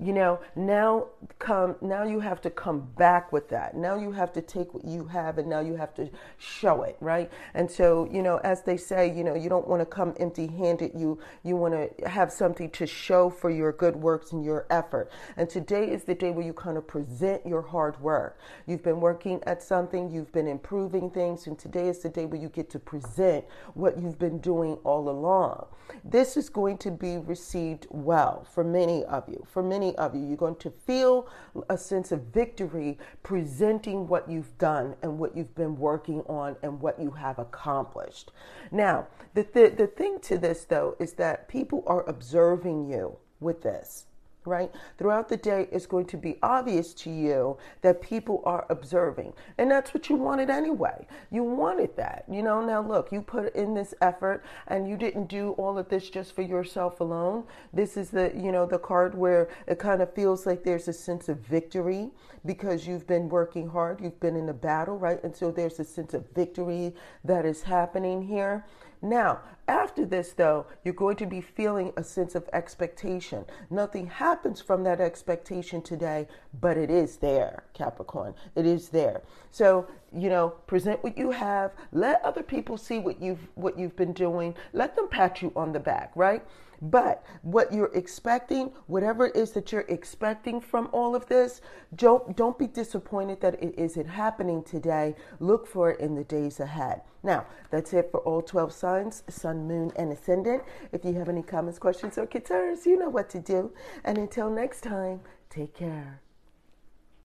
you 0.00 0.12
know 0.12 0.38
now 0.54 1.08
come 1.40 1.74
now 1.80 2.04
you 2.04 2.20
have 2.20 2.40
to 2.40 2.50
come 2.50 2.80
back 2.96 3.32
with 3.32 3.48
that. 3.48 3.76
Now 3.76 3.96
you 3.96 4.12
have 4.12 4.32
to 4.34 4.42
take 4.42 4.72
what 4.72 4.84
you 4.84 5.04
have 5.06 5.38
and 5.38 5.48
now 5.48 5.58
you 5.58 5.74
have 5.74 5.92
to 5.94 6.08
show 6.36 6.82
it 6.82 6.96
right? 7.00 7.30
And 7.54 7.68
so 7.68 8.08
you 8.12 8.22
know 8.22 8.36
as 8.38 8.62
they 8.62 8.76
say 8.76 9.12
you 9.12 9.24
know 9.24 9.34
you 9.34 9.48
don't 9.48 9.66
want 9.66 9.80
to 9.80 9.86
come 9.86 10.14
empty 10.20 10.46
handed 10.46 10.92
you 10.94 11.18
you 11.42 11.56
want 11.56 11.74
to 11.74 12.08
have 12.08 12.30
something 12.30 12.70
to 12.70 12.86
show 12.86 13.28
for 13.28 13.50
your 13.50 13.72
good 13.72 13.96
works 13.96 14.30
and 14.30 14.44
your 14.44 14.66
effort. 14.70 15.10
And 15.36 15.50
today 15.50 15.90
is 15.90 16.04
the 16.04 16.14
day 16.14 16.30
where 16.30 16.46
you 16.46 16.52
kind 16.52 16.76
of 16.76 16.86
present 16.86 17.44
your 17.44 17.62
hard 17.62 18.00
work. 18.00 18.38
You've 18.66 18.84
been 18.84 19.00
working 19.00 19.42
at 19.46 19.62
something 19.64 20.10
you've 20.10 20.32
been 20.32 20.46
improving 20.46 21.10
things 21.10 21.48
and 21.48 21.58
today 21.58 21.88
is 21.88 21.98
the 21.98 22.08
day 22.08 22.24
where 22.24 22.40
you 22.40 22.48
get 22.48 22.70
to 22.70 22.78
present 22.78 23.44
what 23.74 23.98
you've 23.98 24.18
been 24.18 24.38
doing 24.38 24.74
all 24.84 25.08
along. 25.08 25.66
This 26.04 26.36
is 26.36 26.48
going 26.48 26.78
to 26.78 26.90
be 26.92 27.16
received 27.16 27.86
well 27.90 28.46
for 28.52 28.62
many 28.62 29.04
of 29.04 29.28
you 29.28 29.44
for 29.50 29.62
of 29.96 30.14
you. 30.14 30.26
You're 30.26 30.36
going 30.36 30.56
to 30.56 30.70
feel 30.70 31.28
a 31.68 31.78
sense 31.78 32.12
of 32.12 32.22
victory 32.24 32.98
presenting 33.22 34.08
what 34.08 34.30
you've 34.30 34.56
done 34.58 34.96
and 35.02 35.18
what 35.18 35.36
you've 35.36 35.54
been 35.54 35.76
working 35.76 36.20
on 36.22 36.56
and 36.62 36.80
what 36.80 37.00
you 37.00 37.10
have 37.12 37.38
accomplished. 37.38 38.32
Now, 38.70 39.06
the, 39.34 39.44
th- 39.44 39.76
the 39.76 39.86
thing 39.86 40.20
to 40.20 40.38
this, 40.38 40.64
though, 40.64 40.96
is 40.98 41.14
that 41.14 41.48
people 41.48 41.84
are 41.86 42.08
observing 42.08 42.90
you 42.90 43.16
with 43.40 43.62
this 43.62 44.06
right? 44.44 44.70
Throughout 44.96 45.28
the 45.28 45.36
day, 45.36 45.68
it's 45.70 45.86
going 45.86 46.06
to 46.06 46.16
be 46.16 46.38
obvious 46.42 46.94
to 46.94 47.10
you 47.10 47.58
that 47.82 48.00
people 48.00 48.42
are 48.44 48.66
observing. 48.70 49.32
And 49.58 49.70
that's 49.70 49.92
what 49.92 50.08
you 50.08 50.16
wanted 50.16 50.50
anyway. 50.50 51.06
You 51.30 51.42
wanted 51.42 51.96
that. 51.96 52.24
You 52.30 52.42
know, 52.42 52.64
now 52.64 52.80
look, 52.80 53.12
you 53.12 53.20
put 53.20 53.54
in 53.54 53.74
this 53.74 53.94
effort 54.00 54.44
and 54.66 54.88
you 54.88 54.96
didn't 54.96 55.26
do 55.26 55.50
all 55.52 55.78
of 55.78 55.88
this 55.88 56.08
just 56.08 56.34
for 56.34 56.42
yourself 56.42 57.00
alone. 57.00 57.44
This 57.72 57.96
is 57.96 58.10
the, 58.10 58.32
you 58.34 58.52
know, 58.52 58.66
the 58.66 58.78
card 58.78 59.14
where 59.14 59.48
it 59.66 59.78
kind 59.78 60.02
of 60.02 60.12
feels 60.14 60.46
like 60.46 60.64
there's 60.64 60.88
a 60.88 60.92
sense 60.92 61.28
of 61.28 61.38
victory 61.40 62.10
because 62.48 62.86
you've 62.86 63.06
been 63.06 63.28
working 63.28 63.68
hard, 63.68 64.00
you've 64.00 64.18
been 64.20 64.34
in 64.34 64.48
a 64.48 64.54
battle, 64.54 64.96
right? 64.96 65.22
And 65.22 65.36
so 65.36 65.50
there's 65.50 65.78
a 65.80 65.84
sense 65.84 66.14
of 66.14 66.24
victory 66.34 66.94
that 67.22 67.44
is 67.44 67.62
happening 67.62 68.22
here. 68.22 68.64
Now, 69.02 69.40
after 69.68 70.06
this, 70.06 70.32
though, 70.32 70.64
you're 70.82 70.94
going 70.94 71.16
to 71.16 71.26
be 71.26 71.42
feeling 71.42 71.92
a 71.98 72.02
sense 72.02 72.34
of 72.34 72.48
expectation. 72.54 73.44
Nothing 73.68 74.06
happens 74.06 74.62
from 74.62 74.82
that 74.84 74.98
expectation 74.98 75.82
today, 75.82 76.26
but 76.58 76.78
it 76.78 76.90
is 76.90 77.18
there, 77.18 77.64
Capricorn. 77.74 78.32
It 78.56 78.64
is 78.64 78.88
there. 78.88 79.20
So, 79.50 79.86
you 80.10 80.30
know, 80.30 80.48
present 80.66 81.04
what 81.04 81.18
you 81.18 81.30
have. 81.30 81.72
Let 81.92 82.24
other 82.24 82.42
people 82.42 82.78
see 82.78 82.98
what 82.98 83.20
you've 83.20 83.46
what 83.56 83.78
you've 83.78 83.94
been 83.94 84.14
doing. 84.14 84.54
Let 84.72 84.96
them 84.96 85.08
pat 85.08 85.42
you 85.42 85.52
on 85.54 85.72
the 85.72 85.80
back, 85.80 86.12
right? 86.14 86.42
But 86.80 87.24
what 87.42 87.72
you're 87.72 87.90
expecting, 87.94 88.72
whatever 88.86 89.26
it 89.26 89.36
is 89.36 89.52
that 89.52 89.72
you're 89.72 89.84
expecting 89.88 90.60
from 90.60 90.88
all 90.92 91.14
of 91.14 91.26
this, 91.26 91.60
don't 91.94 92.36
don't 92.36 92.58
be 92.58 92.66
disappointed 92.66 93.40
that 93.40 93.62
it 93.62 93.74
isn't 93.76 94.06
happening 94.06 94.62
today. 94.62 95.16
Look 95.40 95.66
for 95.66 95.90
it 95.90 96.00
in 96.00 96.14
the 96.14 96.24
days 96.24 96.60
ahead. 96.60 97.02
Now, 97.22 97.46
that's 97.70 97.92
it 97.92 98.10
for 98.10 98.20
all 98.20 98.42
12 98.42 98.72
signs, 98.72 99.24
sun, 99.28 99.66
moon, 99.66 99.90
and 99.96 100.12
ascendant. 100.12 100.62
If 100.92 101.04
you 101.04 101.14
have 101.14 101.28
any 101.28 101.42
comments, 101.42 101.78
questions, 101.78 102.16
or 102.16 102.26
concerns, 102.26 102.86
you 102.86 102.96
know 102.96 103.08
what 103.08 103.28
to 103.30 103.40
do. 103.40 103.72
And 104.04 104.16
until 104.18 104.50
next 104.50 104.82
time, 104.82 105.20
take 105.50 105.74
care. 105.74 106.20